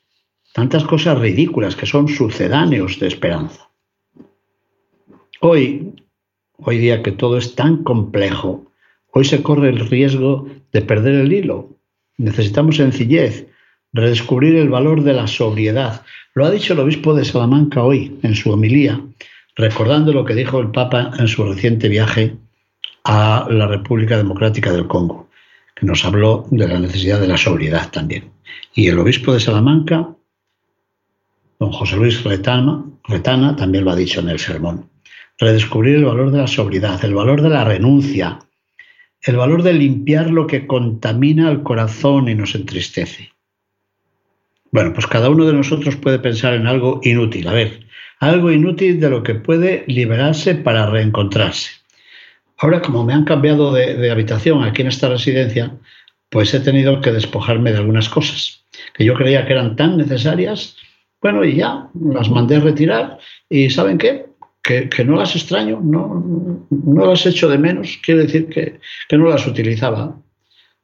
tantas 0.54 0.84
cosas 0.84 1.18
ridículas 1.18 1.76
que 1.76 1.84
son 1.84 2.08
sucedáneos 2.08 2.98
de 2.98 3.08
esperanza. 3.08 3.68
Hoy, 5.40 5.92
hoy 6.58 6.78
día 6.78 7.02
que 7.02 7.12
todo 7.12 7.38
es 7.38 7.54
tan 7.54 7.82
complejo, 7.82 8.70
hoy 9.12 9.24
se 9.24 9.42
corre 9.42 9.68
el 9.68 9.88
riesgo 9.88 10.48
de 10.72 10.82
perder 10.82 11.14
el 11.14 11.32
hilo. 11.32 11.76
Necesitamos 12.18 12.76
sencillez, 12.76 13.46
redescubrir 13.92 14.56
el 14.56 14.68
valor 14.68 15.02
de 15.02 15.12
la 15.12 15.26
sobriedad. 15.26 16.02
Lo 16.34 16.46
ha 16.46 16.50
dicho 16.50 16.72
el 16.72 16.80
obispo 16.80 17.14
de 17.14 17.24
Salamanca 17.24 17.82
hoy 17.82 18.18
en 18.22 18.34
su 18.34 18.50
homilía, 18.50 19.00
recordando 19.54 20.12
lo 20.12 20.24
que 20.24 20.34
dijo 20.34 20.60
el 20.60 20.70
Papa 20.70 21.12
en 21.18 21.28
su 21.28 21.44
reciente 21.44 21.88
viaje 21.88 22.36
a 23.04 23.46
la 23.50 23.66
República 23.66 24.16
Democrática 24.16 24.72
del 24.72 24.86
Congo, 24.86 25.28
que 25.74 25.86
nos 25.86 26.04
habló 26.04 26.46
de 26.50 26.68
la 26.68 26.78
necesidad 26.78 27.20
de 27.20 27.28
la 27.28 27.36
sobriedad 27.36 27.90
también. 27.90 28.30
Y 28.74 28.88
el 28.88 28.98
obispo 28.98 29.32
de 29.32 29.40
Salamanca, 29.40 30.08
don 31.58 31.72
José 31.72 31.96
Luis 31.96 32.22
Retana, 32.24 32.84
Retana 33.04 33.56
también 33.56 33.84
lo 33.84 33.92
ha 33.92 33.96
dicho 33.96 34.20
en 34.20 34.30
el 34.30 34.38
sermón 34.38 34.95
redescubrir 35.38 35.96
el 35.96 36.04
valor 36.04 36.30
de 36.30 36.38
la 36.38 36.46
sobriedad, 36.46 37.04
el 37.04 37.14
valor 37.14 37.42
de 37.42 37.50
la 37.50 37.64
renuncia, 37.64 38.38
el 39.22 39.36
valor 39.36 39.62
de 39.62 39.74
limpiar 39.74 40.30
lo 40.30 40.46
que 40.46 40.66
contamina 40.66 41.50
el 41.50 41.62
corazón 41.62 42.28
y 42.28 42.34
nos 42.34 42.54
entristece. 42.54 43.30
Bueno, 44.70 44.92
pues 44.92 45.06
cada 45.06 45.30
uno 45.30 45.44
de 45.44 45.52
nosotros 45.52 45.96
puede 45.96 46.18
pensar 46.18 46.54
en 46.54 46.66
algo 46.66 47.00
inútil, 47.02 47.48
a 47.48 47.52
ver, 47.52 47.86
algo 48.18 48.50
inútil 48.50 49.00
de 49.00 49.10
lo 49.10 49.22
que 49.22 49.34
puede 49.34 49.84
liberarse 49.86 50.54
para 50.54 50.90
reencontrarse. 50.90 51.70
Ahora, 52.58 52.80
como 52.80 53.04
me 53.04 53.12
han 53.12 53.24
cambiado 53.24 53.72
de, 53.72 53.94
de 53.94 54.10
habitación 54.10 54.64
aquí 54.64 54.82
en 54.82 54.88
esta 54.88 55.08
residencia, 55.08 55.76
pues 56.30 56.52
he 56.54 56.60
tenido 56.60 57.00
que 57.00 57.12
despojarme 57.12 57.72
de 57.72 57.78
algunas 57.78 58.08
cosas 58.08 58.64
que 58.94 59.04
yo 59.04 59.14
creía 59.14 59.46
que 59.46 59.52
eran 59.52 59.76
tan 59.76 59.96
necesarias, 59.96 60.76
bueno, 61.20 61.44
y 61.44 61.56
ya 61.56 61.88
las 62.12 62.30
mandé 62.30 62.56
a 62.56 62.60
retirar 62.60 63.18
y 63.48 63.70
¿saben 63.70 63.98
qué? 63.98 64.26
Que, 64.66 65.04
no 65.04 65.14
las 65.16 65.36
extraño, 65.36 65.80
no, 65.80 66.66
no 66.70 67.06
las 67.06 67.24
echo 67.24 67.48
de 67.48 67.56
menos, 67.56 68.00
quiere 68.02 68.22
decir 68.22 68.48
que, 68.48 68.80
que 69.08 69.16
no 69.16 69.28
las 69.28 69.46
utilizaba. 69.46 70.20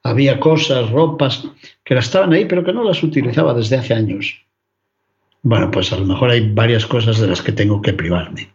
Había 0.04 0.38
cosas, 0.38 0.88
ropas, 0.90 1.44
que 1.84 1.96
las 1.96 2.04
estaban 2.04 2.32
ahí, 2.32 2.44
pero 2.44 2.62
que 2.64 2.72
no 2.72 2.84
las 2.84 3.02
utilizaba 3.02 3.54
desde 3.54 3.76
hace 3.76 3.94
años. 3.94 4.40
Bueno, 5.42 5.72
pues 5.72 5.92
a 5.92 5.98
lo 5.98 6.04
mejor 6.04 6.30
hay 6.30 6.48
varias 6.48 6.86
cosas 6.86 7.18
de 7.18 7.26
las 7.26 7.42
que 7.42 7.50
tengo 7.50 7.82
que 7.82 7.92
privarme. 7.92 8.50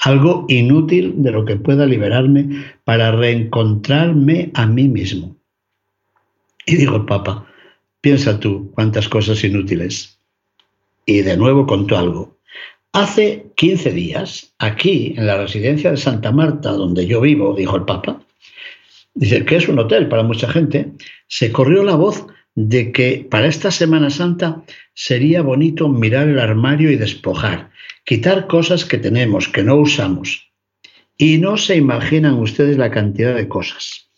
Algo 0.00 0.46
inútil 0.48 1.14
de 1.22 1.30
lo 1.30 1.44
que 1.44 1.56
pueda 1.56 1.86
liberarme 1.86 2.64
para 2.82 3.12
reencontrarme 3.12 4.50
a 4.54 4.66
mí 4.66 4.88
mismo. 4.88 5.36
Y 6.66 6.74
digo 6.74 6.96
el 6.96 7.04
Papa, 7.04 7.46
piensa 8.00 8.40
tú 8.40 8.72
cuántas 8.74 9.08
cosas 9.08 9.44
inútiles. 9.44 10.18
Y 11.06 11.22
de 11.22 11.36
nuevo 11.36 11.66
contó 11.66 11.96
algo. 11.96 12.35
Hace 12.96 13.52
15 13.56 13.92
días, 13.92 14.54
aquí 14.58 15.12
en 15.18 15.26
la 15.26 15.36
residencia 15.36 15.90
de 15.90 15.98
Santa 15.98 16.32
Marta, 16.32 16.72
donde 16.72 17.06
yo 17.06 17.20
vivo, 17.20 17.54
dijo 17.54 17.76
el 17.76 17.84
Papa, 17.84 18.22
dice 19.12 19.44
que 19.44 19.56
es 19.56 19.68
un 19.68 19.78
hotel 19.78 20.08
para 20.08 20.22
mucha 20.22 20.48
gente, 20.50 20.92
se 21.28 21.52
corrió 21.52 21.84
la 21.84 21.94
voz 21.94 22.24
de 22.54 22.92
que 22.92 23.26
para 23.30 23.48
esta 23.48 23.70
Semana 23.70 24.08
Santa 24.08 24.62
sería 24.94 25.42
bonito 25.42 25.90
mirar 25.90 26.26
el 26.26 26.38
armario 26.38 26.90
y 26.90 26.96
despojar, 26.96 27.70
quitar 28.06 28.46
cosas 28.46 28.86
que 28.86 28.96
tenemos, 28.96 29.46
que 29.46 29.62
no 29.62 29.76
usamos. 29.76 30.50
Y 31.18 31.36
no 31.36 31.58
se 31.58 31.76
imaginan 31.76 32.38
ustedes 32.38 32.78
la 32.78 32.90
cantidad 32.90 33.34
de 33.34 33.46
cosas. 33.46 34.08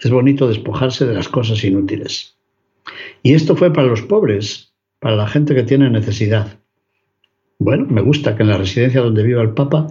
Es 0.00 0.12
bonito 0.12 0.46
despojarse 0.46 1.06
de 1.06 1.14
las 1.14 1.28
cosas 1.28 1.64
inútiles. 1.64 2.36
Y 3.24 3.34
esto 3.34 3.56
fue 3.56 3.72
para 3.72 3.88
los 3.88 4.02
pobres, 4.02 4.72
para 5.00 5.16
la 5.16 5.26
gente 5.26 5.56
que 5.56 5.64
tiene 5.64 5.90
necesidad. 5.90 6.61
Bueno, 7.62 7.86
me 7.88 8.02
gusta 8.02 8.34
que 8.34 8.42
en 8.42 8.48
la 8.48 8.58
residencia 8.58 9.00
donde 9.00 9.22
viva 9.22 9.40
el 9.40 9.50
Papa, 9.50 9.86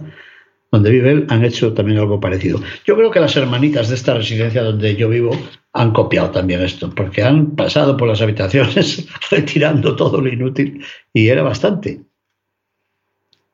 donde 0.70 0.90
vive 0.90 1.10
él, 1.10 1.26
han 1.30 1.42
hecho 1.42 1.72
también 1.72 1.98
algo 1.98 2.20
parecido. 2.20 2.60
Yo 2.84 2.96
creo 2.96 3.10
que 3.10 3.18
las 3.18 3.34
hermanitas 3.34 3.88
de 3.88 3.94
esta 3.94 4.12
residencia 4.12 4.62
donde 4.62 4.94
yo 4.94 5.08
vivo 5.08 5.30
han 5.72 5.92
copiado 5.94 6.30
también 6.30 6.60
esto, 6.60 6.90
porque 6.94 7.22
han 7.22 7.56
pasado 7.56 7.96
por 7.96 8.08
las 8.08 8.20
habitaciones 8.20 9.08
retirando 9.30 9.96
todo 9.96 10.20
lo 10.20 10.30
inútil 10.30 10.84
y 11.14 11.28
era 11.28 11.42
bastante. 11.42 12.02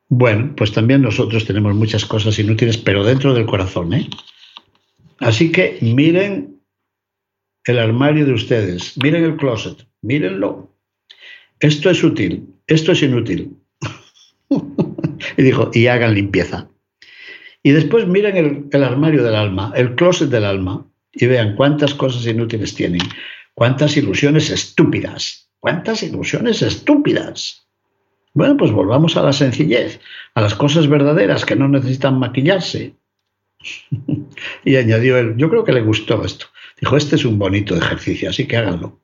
Bueno, 0.09 0.53
pues 0.57 0.73
también 0.73 1.01
nosotros 1.01 1.45
tenemos 1.45 1.73
muchas 1.73 2.03
cosas 2.03 2.37
inútiles, 2.39 2.77
pero 2.77 3.05
dentro 3.05 3.33
del 3.33 3.45
corazón, 3.45 3.93
¿eh? 3.93 4.09
Así 5.19 5.49
que 5.49 5.77
miren 5.81 6.59
el 7.63 7.79
armario 7.79 8.25
de 8.25 8.33
ustedes, 8.33 8.97
miren 9.01 9.23
el 9.23 9.37
closet, 9.37 9.87
mírenlo. 10.01 10.75
Esto 11.61 11.89
es 11.89 12.03
útil, 12.03 12.53
esto 12.67 12.91
es 12.91 13.01
inútil. 13.01 13.55
y 15.37 15.43
dijo, 15.43 15.71
y 15.73 15.87
hagan 15.87 16.15
limpieza. 16.15 16.69
Y 17.61 17.71
después 17.71 18.07
miren 18.07 18.69
el, 18.71 18.83
armario 18.83 19.23
del 19.23 19.35
alma, 19.35 19.73
el 19.75 19.95
closet 19.95 20.29
del 20.29 20.45
alma, 20.45 20.85
y 21.11 21.25
vean 21.25 21.55
cuántas 21.55 21.93
cosas 21.93 22.25
inútiles 22.25 22.73
tienen, 22.73 23.01
cuántas 23.53 23.97
ilusiones 23.97 24.49
estúpidas, 24.49 25.49
cuántas 25.59 26.03
ilusiones 26.03 26.61
estúpidas. 26.61 27.67
Bueno, 28.33 28.55
pues 28.57 28.71
volvamos 28.71 29.17
a 29.17 29.23
la 29.23 29.33
sencillez, 29.33 29.99
a 30.35 30.41
las 30.41 30.55
cosas 30.55 30.87
verdaderas 30.87 31.45
que 31.45 31.55
no 31.55 31.67
necesitan 31.67 32.19
maquillarse. 32.19 32.95
y 34.63 34.75
añadió 34.77 35.17
él, 35.17 35.35
yo 35.35 35.49
creo 35.49 35.65
que 35.65 35.73
le 35.73 35.81
gustó 35.81 36.23
esto. 36.23 36.45
Dijo, 36.79 36.95
este 36.95 37.17
es 37.17 37.25
un 37.25 37.37
bonito 37.37 37.75
ejercicio, 37.75 38.29
así 38.29 38.47
que 38.47 38.55
háganlo. 38.55 39.01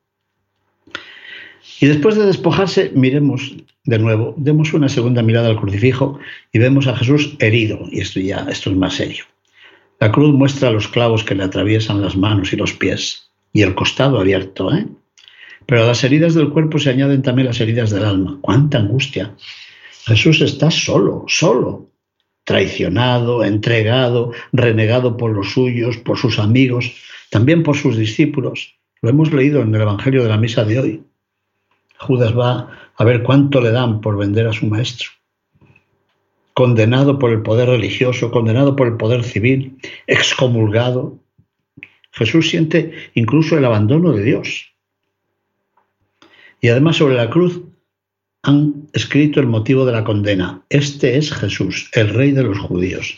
Y 1.82 1.88
después 1.88 2.16
de 2.16 2.26
despojarse, 2.26 2.92
miremos 2.96 3.54
de 3.86 4.00
nuevo, 4.00 4.34
demos 4.38 4.74
una 4.74 4.90
segunda 4.90 5.22
mirada 5.22 5.48
al 5.48 5.60
crucifijo 5.60 6.20
y 6.52 6.60
vemos 6.60 6.88
a 6.88 6.96
Jesús 6.96 7.36
herido. 7.40 7.88
Y 7.92 8.02
esto 8.02 8.20
ya, 8.20 8.46
esto 8.50 8.72
es 8.72 8.76
más 8.76 8.96
serio. 8.96 9.26
La 10.00 10.12
cruz 10.12 10.34
muestra 10.34 10.72
los 10.72 10.88
clavos 10.88 11.24
que 11.24 11.36
le 11.36 11.44
atraviesan 11.44 12.02
las 12.02 12.18
manos 12.18 12.52
y 12.52 12.58
los 12.58 12.74
pies 12.74 13.30
y 13.54 13.62
el 13.62 13.76
costado 13.76 14.20
abierto. 14.20 14.74
¿eh? 14.74 14.88
Pero 15.66 15.84
a 15.84 15.88
las 15.88 16.04
heridas 16.04 16.34
del 16.34 16.50
cuerpo 16.50 16.80
se 16.80 16.90
añaden 16.90 17.22
también 17.22 17.48
las 17.48 17.62
heridas 17.62 17.92
del 17.92 18.06
alma. 18.06 18.40
¡Cuánta 18.42 18.80
angustia! 18.80 19.36
Jesús 20.06 20.42
está 20.42 20.70
solo, 20.70 21.24
solo, 21.28 21.90
traicionado, 22.44 23.44
entregado, 23.44 24.32
renegado 24.52 25.16
por 25.18 25.32
los 25.32 25.52
suyos, 25.54 25.98
por 25.98 26.18
sus 26.18 26.38
amigos, 26.40 26.92
también 27.30 27.64
por 27.64 27.78
sus 27.78 27.98
discípulos. 27.98 28.76
Lo 29.02 29.10
hemos 29.10 29.32
leído 29.32 29.62
en 29.62 29.74
el 29.74 29.82
Evangelio 29.82 30.24
de 30.24 30.30
la 30.30 30.38
Misa 30.38 30.66
de 30.66 30.80
hoy. 30.80 31.04
Judas 32.00 32.38
va 32.38 32.70
a 32.96 33.04
ver 33.04 33.24
cuánto 33.24 33.62
le 33.62 33.72
dan 33.72 34.02
por 34.02 34.18
vender 34.18 34.48
a 34.48 34.54
su 34.54 34.68
maestro. 34.68 35.10
Condenado 36.54 37.20
por 37.20 37.32
el 37.32 37.42
poder 37.42 37.70
religioso, 37.70 38.32
condenado 38.32 38.76
por 38.76 38.88
el 38.88 38.98
poder 38.98 39.24
civil, 39.24 39.78
excomulgado. 40.08 41.20
Jesús 42.12 42.50
siente 42.50 42.94
incluso 43.14 43.58
el 43.58 43.66
abandono 43.66 44.14
de 44.14 44.24
Dios. 44.24 44.74
Y 46.62 46.70
además 46.70 46.96
sobre 46.96 47.16
la 47.16 47.30
cruz 47.30 47.62
han 48.44 48.88
escrito 48.94 49.40
el 49.40 49.48
motivo 49.48 49.86
de 49.86 49.92
la 49.92 50.04
condena. 50.04 50.64
Este 50.70 51.18
es 51.18 51.34
Jesús, 51.34 51.90
el 51.94 52.10
rey 52.10 52.32
de 52.32 52.44
los 52.44 52.58
judíos. 52.60 53.18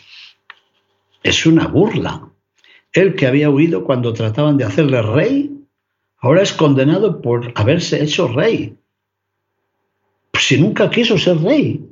Es 1.22 1.46
una 1.46 1.66
burla. 1.66 2.28
El 2.92 3.14
que 3.14 3.26
había 3.26 3.50
huido 3.50 3.84
cuando 3.84 4.14
trataban 4.14 4.56
de 4.56 4.64
hacerle 4.64 5.02
rey, 5.02 5.57
ahora 6.18 6.42
es 6.42 6.52
condenado 6.52 7.20
por 7.20 7.52
haberse 7.54 8.02
hecho 8.02 8.28
rey. 8.28 8.76
Pues 10.30 10.44
si 10.44 10.60
nunca 10.60 10.90
quiso 10.90 11.18
ser 11.18 11.38
rey. 11.38 11.84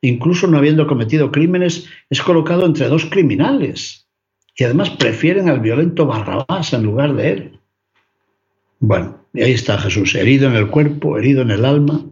Incluso 0.00 0.46
no 0.46 0.58
habiendo 0.58 0.86
cometido 0.86 1.32
crímenes, 1.32 1.88
es 2.10 2.20
colocado 2.20 2.66
entre 2.66 2.88
dos 2.88 3.06
criminales. 3.06 4.06
Y 4.56 4.64
además 4.64 4.90
prefieren 4.90 5.48
al 5.48 5.60
violento 5.60 6.06
Barrabás 6.06 6.72
en 6.72 6.82
lugar 6.82 7.14
de 7.14 7.30
él. 7.30 7.60
Bueno, 8.78 9.24
y 9.32 9.42
ahí 9.42 9.52
está 9.52 9.78
Jesús, 9.78 10.14
herido 10.14 10.48
en 10.48 10.54
el 10.54 10.68
cuerpo, 10.68 11.18
herido 11.18 11.42
en 11.42 11.50
el 11.50 11.64
alma. 11.64 12.04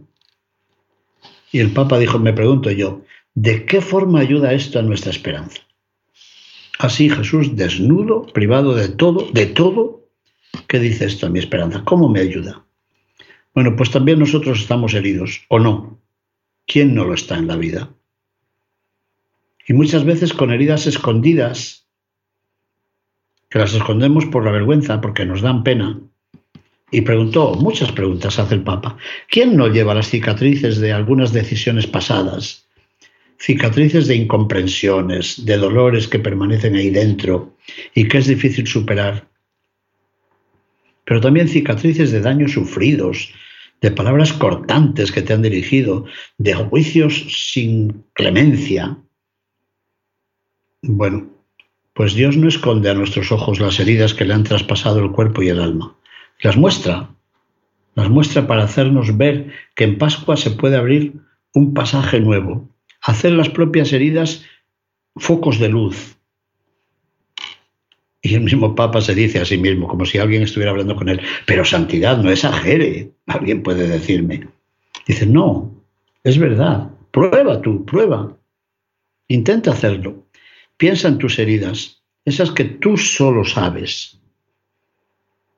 Y 1.51 1.59
el 1.59 1.71
Papa 1.71 1.99
dijo, 1.99 2.17
me 2.19 2.33
pregunto 2.33 2.71
yo, 2.71 3.03
¿de 3.35 3.65
qué 3.65 3.79
forma 3.79 4.19
ayuda 4.19 4.53
esto 4.53 4.79
a 4.79 4.81
nuestra 4.81 5.11
esperanza? 5.11 5.61
Así 6.79 7.09
Jesús, 7.09 7.55
desnudo, 7.55 8.25
privado 8.33 8.73
de 8.73 8.89
todo, 8.89 9.29
de 9.31 9.45
todo, 9.45 10.02
¿qué 10.67 10.79
dice 10.79 11.05
esto 11.05 11.27
a 11.27 11.29
mi 11.29 11.39
esperanza? 11.39 11.83
¿Cómo 11.83 12.09
me 12.09 12.19
ayuda? 12.19 12.65
Bueno, 13.53 13.75
pues 13.75 13.91
también 13.91 14.19
nosotros 14.19 14.59
estamos 14.61 14.93
heridos, 14.93 15.45
¿o 15.49 15.59
no? 15.59 15.99
¿Quién 16.65 16.95
no 16.95 17.05
lo 17.05 17.13
está 17.13 17.37
en 17.37 17.47
la 17.47 17.55
vida? 17.55 17.89
Y 19.67 19.73
muchas 19.73 20.03
veces 20.03 20.33
con 20.33 20.51
heridas 20.51 20.87
escondidas, 20.87 21.87
que 23.49 23.59
las 23.59 23.73
escondemos 23.73 24.25
por 24.25 24.43
la 24.43 24.51
vergüenza, 24.51 24.99
porque 24.99 25.25
nos 25.25 25.41
dan 25.41 25.63
pena, 25.63 25.99
y 26.93 27.01
preguntó, 27.01 27.55
muchas 27.55 27.91
preguntas 27.91 28.37
hace 28.37 28.55
el 28.55 28.61
Papa, 28.61 28.97
¿quién 29.29 29.55
no 29.55 29.67
lleva 29.67 29.95
las 29.95 30.09
cicatrices 30.09 30.79
de 30.79 30.93
algunas 30.93 31.33
decisiones 31.33 31.87
pasadas? 31.87 32.67
Cicatrices 33.39 34.07
de 34.07 34.15
incomprensiones, 34.15 35.43
de 35.43 35.57
dolores 35.57 36.07
que 36.07 36.19
permanecen 36.19 36.75
ahí 36.75 36.91
dentro 36.91 37.57
y 37.95 38.07
que 38.07 38.19
es 38.19 38.27
difícil 38.27 38.67
superar. 38.67 39.27
Pero 41.05 41.21
también 41.21 41.47
cicatrices 41.47 42.11
de 42.11 42.21
daños 42.21 42.53
sufridos, 42.53 43.33
de 43.81 43.91
palabras 43.91 44.33
cortantes 44.33 45.11
que 45.11 45.21
te 45.21 45.33
han 45.33 45.41
dirigido, 45.41 46.05
de 46.37 46.53
juicios 46.53 47.25
sin 47.51 48.05
clemencia. 48.13 48.97
Bueno, 50.81 51.29
pues 51.93 52.13
Dios 52.13 52.37
no 52.37 52.47
esconde 52.47 52.89
a 52.89 52.93
nuestros 52.93 53.31
ojos 53.31 53.59
las 53.59 53.79
heridas 53.79 54.13
que 54.13 54.25
le 54.25 54.33
han 54.33 54.43
traspasado 54.43 54.99
el 54.99 55.11
cuerpo 55.11 55.43
y 55.43 55.49
el 55.49 55.59
alma 55.59 55.95
las 56.43 56.57
muestra, 56.57 57.09
las 57.95 58.09
muestra 58.09 58.47
para 58.47 58.63
hacernos 58.63 59.17
ver 59.17 59.53
que 59.75 59.85
en 59.85 59.97
Pascua 59.97 60.35
se 60.35 60.51
puede 60.51 60.75
abrir 60.77 61.13
un 61.53 61.73
pasaje 61.73 62.19
nuevo, 62.19 62.69
hacer 63.01 63.31
las 63.31 63.49
propias 63.49 63.93
heridas 63.93 64.43
focos 65.15 65.59
de 65.59 65.69
luz. 65.69 66.17
Y 68.25 68.35
el 68.35 68.41
mismo 68.41 68.73
Papa 68.73 69.01
se 69.01 69.13
dice 69.13 69.39
a 69.39 69.45
sí 69.45 69.57
mismo, 69.57 69.87
como 69.87 70.05
si 70.05 70.17
alguien 70.17 70.43
estuviera 70.43 70.71
hablando 70.71 70.95
con 70.95 71.09
él, 71.09 71.21
pero 71.45 71.65
santidad, 71.65 72.17
no 72.17 72.31
exagere, 72.31 73.11
alguien 73.27 73.61
puede 73.61 73.85
decirme. 73.85 74.47
Dice, 75.05 75.25
no, 75.25 75.75
es 76.23 76.37
verdad, 76.37 76.89
prueba 77.11 77.61
tú, 77.61 77.85
prueba, 77.85 78.35
intenta 79.27 79.71
hacerlo, 79.71 80.25
piensa 80.77 81.09
en 81.09 81.17
tus 81.17 81.37
heridas, 81.37 82.01
esas 82.23 82.49
que 82.51 82.63
tú 82.63 82.95
solo 82.95 83.43
sabes, 83.43 84.17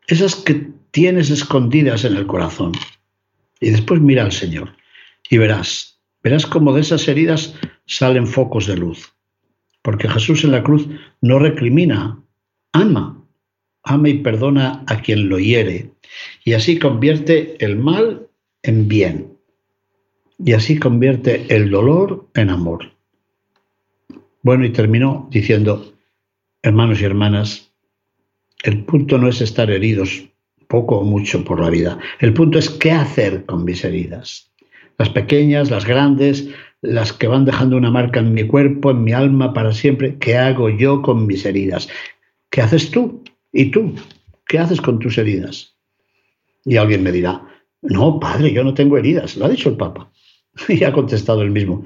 esas 0.08 0.36
que 0.36 0.72
tienes 0.90 1.30
escondidas 1.30 2.04
en 2.04 2.16
el 2.16 2.26
corazón. 2.26 2.72
Y 3.60 3.70
después 3.70 4.02
mira 4.02 4.24
al 4.24 4.32
Señor 4.32 4.76
y 5.30 5.38
verás, 5.38 6.00
verás 6.24 6.48
cómo 6.48 6.74
de 6.74 6.82
esas 6.82 7.08
heridas 7.08 7.54
salen 7.86 8.26
focos 8.26 8.66
de 8.66 8.78
luz. 8.78 9.14
Porque 9.84 10.10
Jesús 10.10 10.44
en 10.44 10.52
la 10.52 10.64
cruz 10.64 10.88
no 11.22 11.38
recrimina, 11.38 12.20
ama, 12.76 13.24
ama 13.84 14.10
y 14.10 14.16
perdona 14.16 14.84
a 14.88 15.02
quien 15.02 15.30
lo 15.30 15.40
hiere. 15.40 15.92
Y 16.44 16.54
así 16.54 16.78
convierte 16.78 17.56
el 17.64 17.78
mal 17.78 18.28
en 18.64 18.88
bien. 18.88 19.38
Y 20.38 20.54
así 20.54 20.78
convierte 20.78 21.46
el 21.56 21.72
dolor 21.72 22.28
en 22.34 22.50
amor. 22.50 22.92
Bueno, 24.42 24.66
y 24.66 24.72
terminó 24.72 25.28
diciendo, 25.32 25.94
hermanos 26.62 27.02
y 27.02 27.06
hermanas, 27.06 27.72
el 28.64 28.84
punto 28.84 29.18
no 29.18 29.30
es 29.30 29.42
estar 29.42 29.72
heridos 29.72 30.26
poco 30.68 31.00
o 31.00 31.04
mucho 31.06 31.44
por 31.46 31.62
la 31.62 31.70
vida. 31.70 31.98
El 32.20 32.34
punto 32.34 32.60
es 32.60 32.70
qué 32.70 32.92
hacer 32.92 33.46
con 33.46 33.64
mis 33.64 33.86
heridas. 33.86 34.52
Las 34.98 35.10
pequeñas, 35.10 35.72
las 35.72 35.86
grandes, 35.86 36.50
las 36.82 37.14
que 37.14 37.28
van 37.28 37.46
dejando 37.46 37.78
una 37.78 37.92
marca 37.92 38.20
en 38.20 38.34
mi 38.34 38.46
cuerpo, 38.46 38.92
en 38.92 39.04
mi 39.04 39.14
alma 39.14 39.54
para 39.54 39.74
siempre. 39.74 40.18
¿Qué 40.20 40.38
hago 40.38 40.70
yo 40.70 41.02
con 41.02 41.26
mis 41.26 41.46
heridas? 41.46 41.90
¿Qué 42.50 42.62
haces 42.62 42.92
tú? 42.92 43.24
¿Y 43.52 43.72
tú? 43.72 43.96
¿Qué 44.48 44.60
haces 44.60 44.82
con 44.82 45.00
tus 45.00 45.18
heridas? 45.18 45.76
Y 46.64 46.78
alguien 46.78 47.04
me 47.04 47.12
dirá, 47.12 47.46
no, 47.82 48.20
padre, 48.20 48.52
yo 48.52 48.64
no 48.64 48.74
tengo 48.74 48.98
heridas. 48.98 49.38
Lo 49.38 49.46
ha 49.46 49.50
dicho 49.50 49.70
el 49.70 49.78
Papa. 49.78 50.12
Y 50.70 50.84
ha 50.84 50.94
contestado 50.94 51.42
el 51.42 51.52
mismo. 51.52 51.86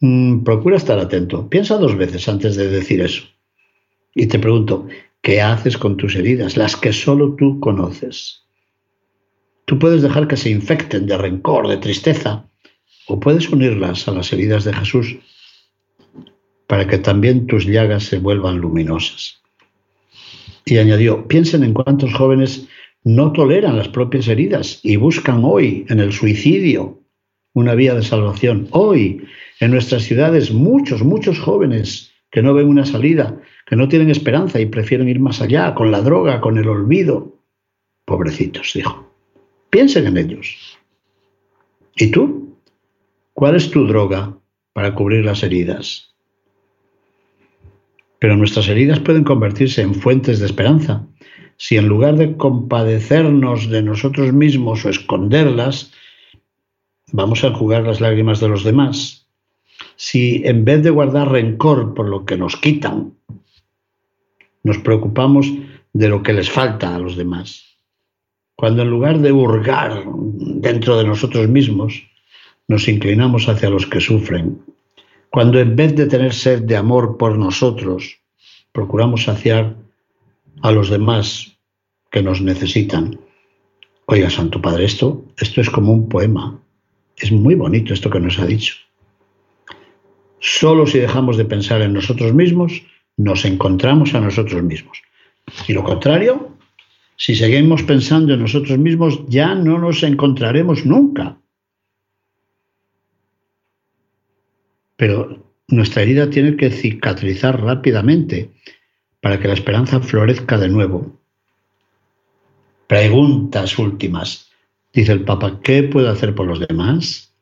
Mm, 0.00 0.44
procura 0.44 0.76
estar 0.76 0.98
atento. 0.98 1.48
Piensa 1.48 1.78
dos 1.78 1.96
veces 1.96 2.28
antes 2.28 2.56
de 2.56 2.68
decir 2.68 3.00
eso. 3.00 3.24
Y 4.14 4.26
te 4.26 4.38
pregunto, 4.38 4.86
¿Qué 5.24 5.40
haces 5.40 5.78
con 5.78 5.96
tus 5.96 6.16
heridas? 6.16 6.58
Las 6.58 6.76
que 6.76 6.92
solo 6.92 7.34
tú 7.34 7.58
conoces. 7.58 8.42
Tú 9.64 9.78
puedes 9.78 10.02
dejar 10.02 10.28
que 10.28 10.36
se 10.36 10.50
infecten 10.50 11.06
de 11.06 11.16
rencor, 11.16 11.66
de 11.66 11.78
tristeza, 11.78 12.46
o 13.06 13.18
puedes 13.18 13.48
unirlas 13.48 14.06
a 14.06 14.12
las 14.12 14.30
heridas 14.34 14.64
de 14.64 14.74
Jesús 14.74 15.16
para 16.66 16.86
que 16.86 16.98
también 16.98 17.46
tus 17.46 17.64
llagas 17.64 18.04
se 18.04 18.18
vuelvan 18.18 18.58
luminosas. 18.58 19.40
Y 20.64 20.78
añadió, 20.78 21.26
piensen 21.28 21.62
en 21.62 21.74
cuántos 21.74 22.12
jóvenes 22.14 22.68
no 23.02 23.32
toleran 23.32 23.76
las 23.76 23.88
propias 23.88 24.28
heridas 24.28 24.80
y 24.82 24.96
buscan 24.96 25.42
hoy 25.44 25.84
en 25.88 26.00
el 26.00 26.12
suicidio 26.12 27.00
una 27.52 27.74
vía 27.74 27.94
de 27.94 28.02
salvación. 28.02 28.68
Hoy 28.70 29.26
en 29.60 29.70
nuestras 29.70 30.02
ciudades 30.02 30.52
muchos, 30.52 31.02
muchos 31.02 31.38
jóvenes 31.38 32.12
que 32.30 32.42
no 32.42 32.52
ven 32.52 32.66
una 32.66 32.84
salida, 32.84 33.40
que 33.66 33.76
no 33.76 33.88
tienen 33.88 34.10
esperanza 34.10 34.60
y 34.60 34.66
prefieren 34.66 35.08
ir 35.08 35.20
más 35.20 35.40
allá, 35.40 35.74
con 35.74 35.92
la 35.92 36.00
droga, 36.00 36.40
con 36.40 36.58
el 36.58 36.68
olvido. 36.68 37.38
Pobrecitos, 38.04 38.72
dijo. 38.74 39.08
Piensen 39.70 40.06
en 40.06 40.18
ellos. 40.18 40.78
¿Y 41.96 42.10
tú? 42.10 42.58
¿Cuál 43.32 43.56
es 43.56 43.70
tu 43.70 43.86
droga 43.86 44.36
para 44.72 44.94
cubrir 44.94 45.24
las 45.24 45.42
heridas? 45.42 46.13
Pero 48.24 48.38
nuestras 48.38 48.68
heridas 48.68 49.00
pueden 49.00 49.22
convertirse 49.22 49.82
en 49.82 49.94
fuentes 49.94 50.40
de 50.40 50.46
esperanza 50.46 51.06
si 51.58 51.76
en 51.76 51.88
lugar 51.88 52.16
de 52.16 52.38
compadecernos 52.38 53.68
de 53.68 53.82
nosotros 53.82 54.32
mismos 54.32 54.82
o 54.86 54.88
esconderlas, 54.88 55.92
vamos 57.12 57.44
a 57.44 57.48
enjugar 57.48 57.82
las 57.82 58.00
lágrimas 58.00 58.40
de 58.40 58.48
los 58.48 58.64
demás. 58.64 59.28
Si 59.96 60.40
en 60.46 60.64
vez 60.64 60.82
de 60.82 60.88
guardar 60.88 61.32
rencor 61.32 61.92
por 61.92 62.08
lo 62.08 62.24
que 62.24 62.38
nos 62.38 62.56
quitan, 62.56 63.12
nos 64.62 64.78
preocupamos 64.78 65.52
de 65.92 66.08
lo 66.08 66.22
que 66.22 66.32
les 66.32 66.48
falta 66.48 66.94
a 66.94 66.98
los 66.98 67.16
demás. 67.16 67.76
Cuando 68.56 68.84
en 68.84 68.88
lugar 68.88 69.18
de 69.18 69.32
hurgar 69.32 70.02
dentro 70.06 70.96
de 70.96 71.04
nosotros 71.04 71.46
mismos, 71.46 72.08
nos 72.68 72.88
inclinamos 72.88 73.50
hacia 73.50 73.68
los 73.68 73.84
que 73.84 74.00
sufren. 74.00 74.62
Cuando 75.34 75.58
en 75.58 75.74
vez 75.74 75.96
de 75.96 76.06
tener 76.06 76.32
sed 76.32 76.62
de 76.62 76.76
amor 76.76 77.16
por 77.18 77.36
nosotros, 77.36 78.20
procuramos 78.70 79.24
saciar 79.24 79.74
a 80.62 80.70
los 80.70 80.90
demás 80.90 81.58
que 82.12 82.22
nos 82.22 82.40
necesitan. 82.40 83.18
Oiga, 84.06 84.30
Santo 84.30 84.62
Padre, 84.62 84.84
esto, 84.84 85.24
esto 85.36 85.60
es 85.60 85.70
como 85.70 85.92
un 85.92 86.08
poema. 86.08 86.62
Es 87.16 87.32
muy 87.32 87.56
bonito 87.56 87.92
esto 87.92 88.10
que 88.10 88.20
nos 88.20 88.38
ha 88.38 88.46
dicho. 88.46 88.76
Solo 90.38 90.86
si 90.86 91.00
dejamos 91.00 91.36
de 91.36 91.46
pensar 91.46 91.82
en 91.82 91.94
nosotros 91.94 92.32
mismos, 92.32 92.84
nos 93.16 93.44
encontramos 93.44 94.14
a 94.14 94.20
nosotros 94.20 94.62
mismos. 94.62 95.02
Y 95.66 95.72
lo 95.72 95.82
contrario, 95.82 96.50
si 97.16 97.34
seguimos 97.34 97.82
pensando 97.82 98.34
en 98.34 98.40
nosotros 98.40 98.78
mismos, 98.78 99.18
ya 99.26 99.56
no 99.56 99.80
nos 99.80 100.04
encontraremos 100.04 100.86
nunca. 100.86 101.38
Pero 105.04 105.52
nuestra 105.68 106.00
herida 106.00 106.30
tiene 106.30 106.56
que 106.56 106.70
cicatrizar 106.70 107.60
rápidamente 107.60 108.50
para 109.20 109.38
que 109.38 109.48
la 109.48 109.52
esperanza 109.52 110.00
florezca 110.00 110.56
de 110.56 110.70
nuevo. 110.70 111.20
Preguntas 112.86 113.78
últimas. 113.78 114.50
Dice 114.94 115.12
el 115.12 115.20
Papa, 115.26 115.60
¿qué 115.62 115.82
puedo 115.82 116.08
hacer 116.08 116.34
por 116.34 116.46
los 116.46 116.66
demás? 116.66 117.34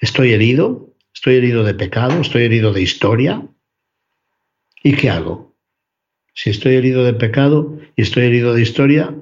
¿Estoy 0.00 0.32
herido? 0.32 0.92
¿Estoy 1.14 1.36
herido 1.36 1.62
de 1.62 1.74
pecado? 1.74 2.20
¿Estoy 2.20 2.46
herido 2.46 2.72
de 2.72 2.82
historia? 2.82 3.46
¿Y 4.82 4.96
qué 4.96 5.08
hago? 5.10 5.54
Si 6.34 6.50
estoy 6.50 6.74
herido 6.74 7.04
de 7.04 7.14
pecado 7.14 7.78
y 7.94 8.02
estoy 8.02 8.24
herido 8.24 8.54
de 8.54 8.62
historia, 8.62 9.14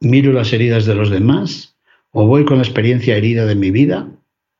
miro 0.00 0.32
las 0.32 0.50
heridas 0.54 0.86
de 0.86 0.94
los 0.94 1.10
demás 1.10 1.76
o 2.10 2.26
voy 2.26 2.46
con 2.46 2.56
la 2.56 2.62
experiencia 2.62 3.18
herida 3.18 3.44
de 3.44 3.54
mi 3.54 3.70
vida 3.70 4.08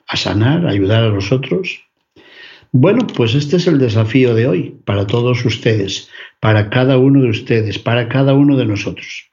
a 0.08 0.16
sanar, 0.16 0.66
a 0.66 0.70
ayudar 0.70 1.04
a 1.04 1.08
los 1.08 1.30
otros. 1.30 1.84
Bueno, 2.72 3.06
pues 3.06 3.34
este 3.34 3.56
es 3.56 3.66
el 3.66 3.78
desafío 3.78 4.34
de 4.34 4.46
hoy 4.46 4.80
para 4.84 5.06
todos 5.06 5.44
ustedes, 5.44 6.10
para 6.40 6.70
cada 6.70 6.98
uno 6.98 7.22
de 7.22 7.30
ustedes, 7.30 7.78
para 7.78 8.08
cada 8.08 8.34
uno 8.34 8.56
de 8.56 8.66
nosotros. 8.66 9.30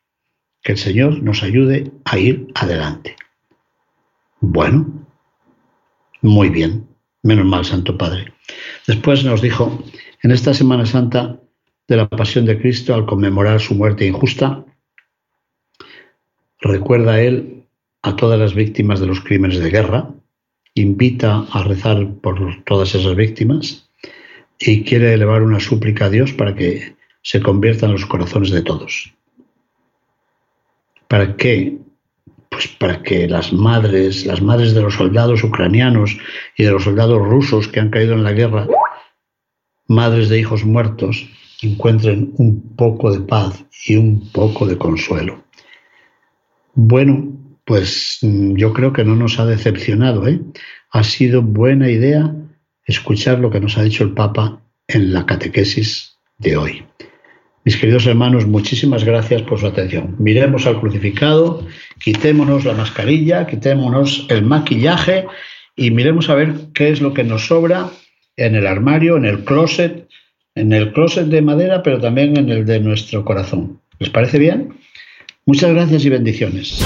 Que 0.61 0.73
el 0.73 0.77
Señor 0.77 1.21
nos 1.21 1.43
ayude 1.43 1.91
a 2.05 2.17
ir 2.17 2.47
adelante. 2.55 3.15
Bueno, 4.39 5.07
muy 6.21 6.49
bien, 6.49 6.87
menos 7.23 7.45
mal, 7.45 7.65
Santo 7.65 7.97
Padre. 7.97 8.33
Después 8.87 9.23
nos 9.23 9.41
dijo, 9.41 9.83
en 10.23 10.31
esta 10.31 10.53
Semana 10.53 10.85
Santa 10.85 11.39
de 11.87 11.97
la 11.97 12.09
Pasión 12.09 12.45
de 12.45 12.59
Cristo, 12.59 12.95
al 12.95 13.05
conmemorar 13.05 13.59
su 13.59 13.75
muerte 13.75 14.07
injusta, 14.07 14.65
recuerda 16.59 17.13
a 17.13 17.21
él 17.21 17.67
a 18.01 18.15
todas 18.15 18.39
las 18.39 18.55
víctimas 18.55 18.99
de 18.99 19.07
los 19.07 19.21
crímenes 19.21 19.59
de 19.59 19.69
guerra, 19.69 20.14
invita 20.75 21.45
a 21.51 21.63
rezar 21.63 22.13
por 22.21 22.63
todas 22.65 22.93
esas 22.93 23.15
víctimas 23.15 23.89
y 24.59 24.83
quiere 24.83 25.13
elevar 25.13 25.41
una 25.41 25.59
súplica 25.59 26.05
a 26.05 26.09
Dios 26.09 26.33
para 26.33 26.53
que 26.53 26.95
se 27.21 27.41
conviertan 27.41 27.93
los 27.93 28.05
corazones 28.05 28.51
de 28.51 28.61
todos. 28.61 29.13
¿Para 31.07 31.35
qué? 31.37 31.77
Pues 32.49 32.67
para 32.67 33.01
que 33.01 33.27
las 33.27 33.51
madres, 33.51 34.25
las 34.25 34.41
madres 34.41 34.73
de 34.73 34.81
los 34.81 34.95
soldados 34.95 35.43
ucranianos 35.43 36.17
y 36.57 36.63
de 36.63 36.71
los 36.71 36.83
soldados 36.83 37.19
rusos 37.19 37.67
que 37.67 37.79
han 37.79 37.89
caído 37.89 38.13
en 38.13 38.23
la 38.23 38.33
guerra, 38.33 38.67
madres 39.87 40.29
de 40.29 40.39
hijos 40.39 40.65
muertos, 40.65 41.29
encuentren 41.61 42.33
un 42.37 42.75
poco 42.75 43.11
de 43.11 43.21
paz 43.21 43.65
y 43.87 43.95
un 43.95 44.29
poco 44.31 44.65
de 44.65 44.77
consuelo. 44.77 45.43
Bueno, 46.73 47.44
pues 47.65 48.19
mm, 48.21 48.55
yo 48.55 48.73
creo 48.73 48.93
que 48.93 49.03
no 49.03 49.15
nos 49.15 49.39
ha 49.39 49.45
decepcionado. 49.45 50.27
¿eh? 50.27 50.39
Ha 50.91 51.03
sido 51.03 51.41
buena 51.41 51.89
idea 51.89 52.33
escuchar 52.85 53.39
lo 53.39 53.49
que 53.49 53.59
nos 53.59 53.77
ha 53.77 53.83
dicho 53.83 54.03
el 54.03 54.13
Papa 54.13 54.61
en 54.87 55.11
la 55.11 55.25
catequesis 55.25 56.17
de 56.37 56.55
hoy. 56.55 56.83
Mis 57.65 57.77
queridos 57.77 58.05
hermanos, 58.05 58.45
muchísimas 58.45 59.03
gracias 59.03 59.41
por 59.41 59.59
su 59.59 59.65
atención. 59.65 60.15
Miremos 60.19 60.67
al 60.67 60.79
crucificado, 60.79 61.65
quitémonos 61.99 62.63
la 62.63 62.73
mascarilla, 62.73 63.47
quitémonos 63.47 64.27
el 64.29 64.45
maquillaje 64.45 65.25
y 65.75 65.89
miremos 65.89 66.29
a 66.29 66.35
ver 66.35 66.53
qué 66.75 66.89
es 66.89 67.01
lo 67.01 67.15
que 67.15 67.23
nos 67.23 67.47
sobra 67.47 67.89
en 68.37 68.53
el 68.53 68.67
armario, 68.67 69.17
en 69.17 69.25
el 69.25 69.43
closet, 69.43 70.07
en 70.53 70.73
el 70.73 70.93
closet 70.93 71.25
de 71.25 71.41
madera, 71.41 71.81
pero 71.81 71.99
también 71.99 72.37
en 72.37 72.49
el 72.49 72.65
de 72.65 72.79
nuestro 72.79 73.25
corazón. 73.25 73.81
¿Les 73.97 74.11
parece 74.11 74.37
bien? 74.37 74.77
Muchas 75.47 75.73
gracias 75.73 76.05
y 76.05 76.09
bendiciones. 76.09 76.85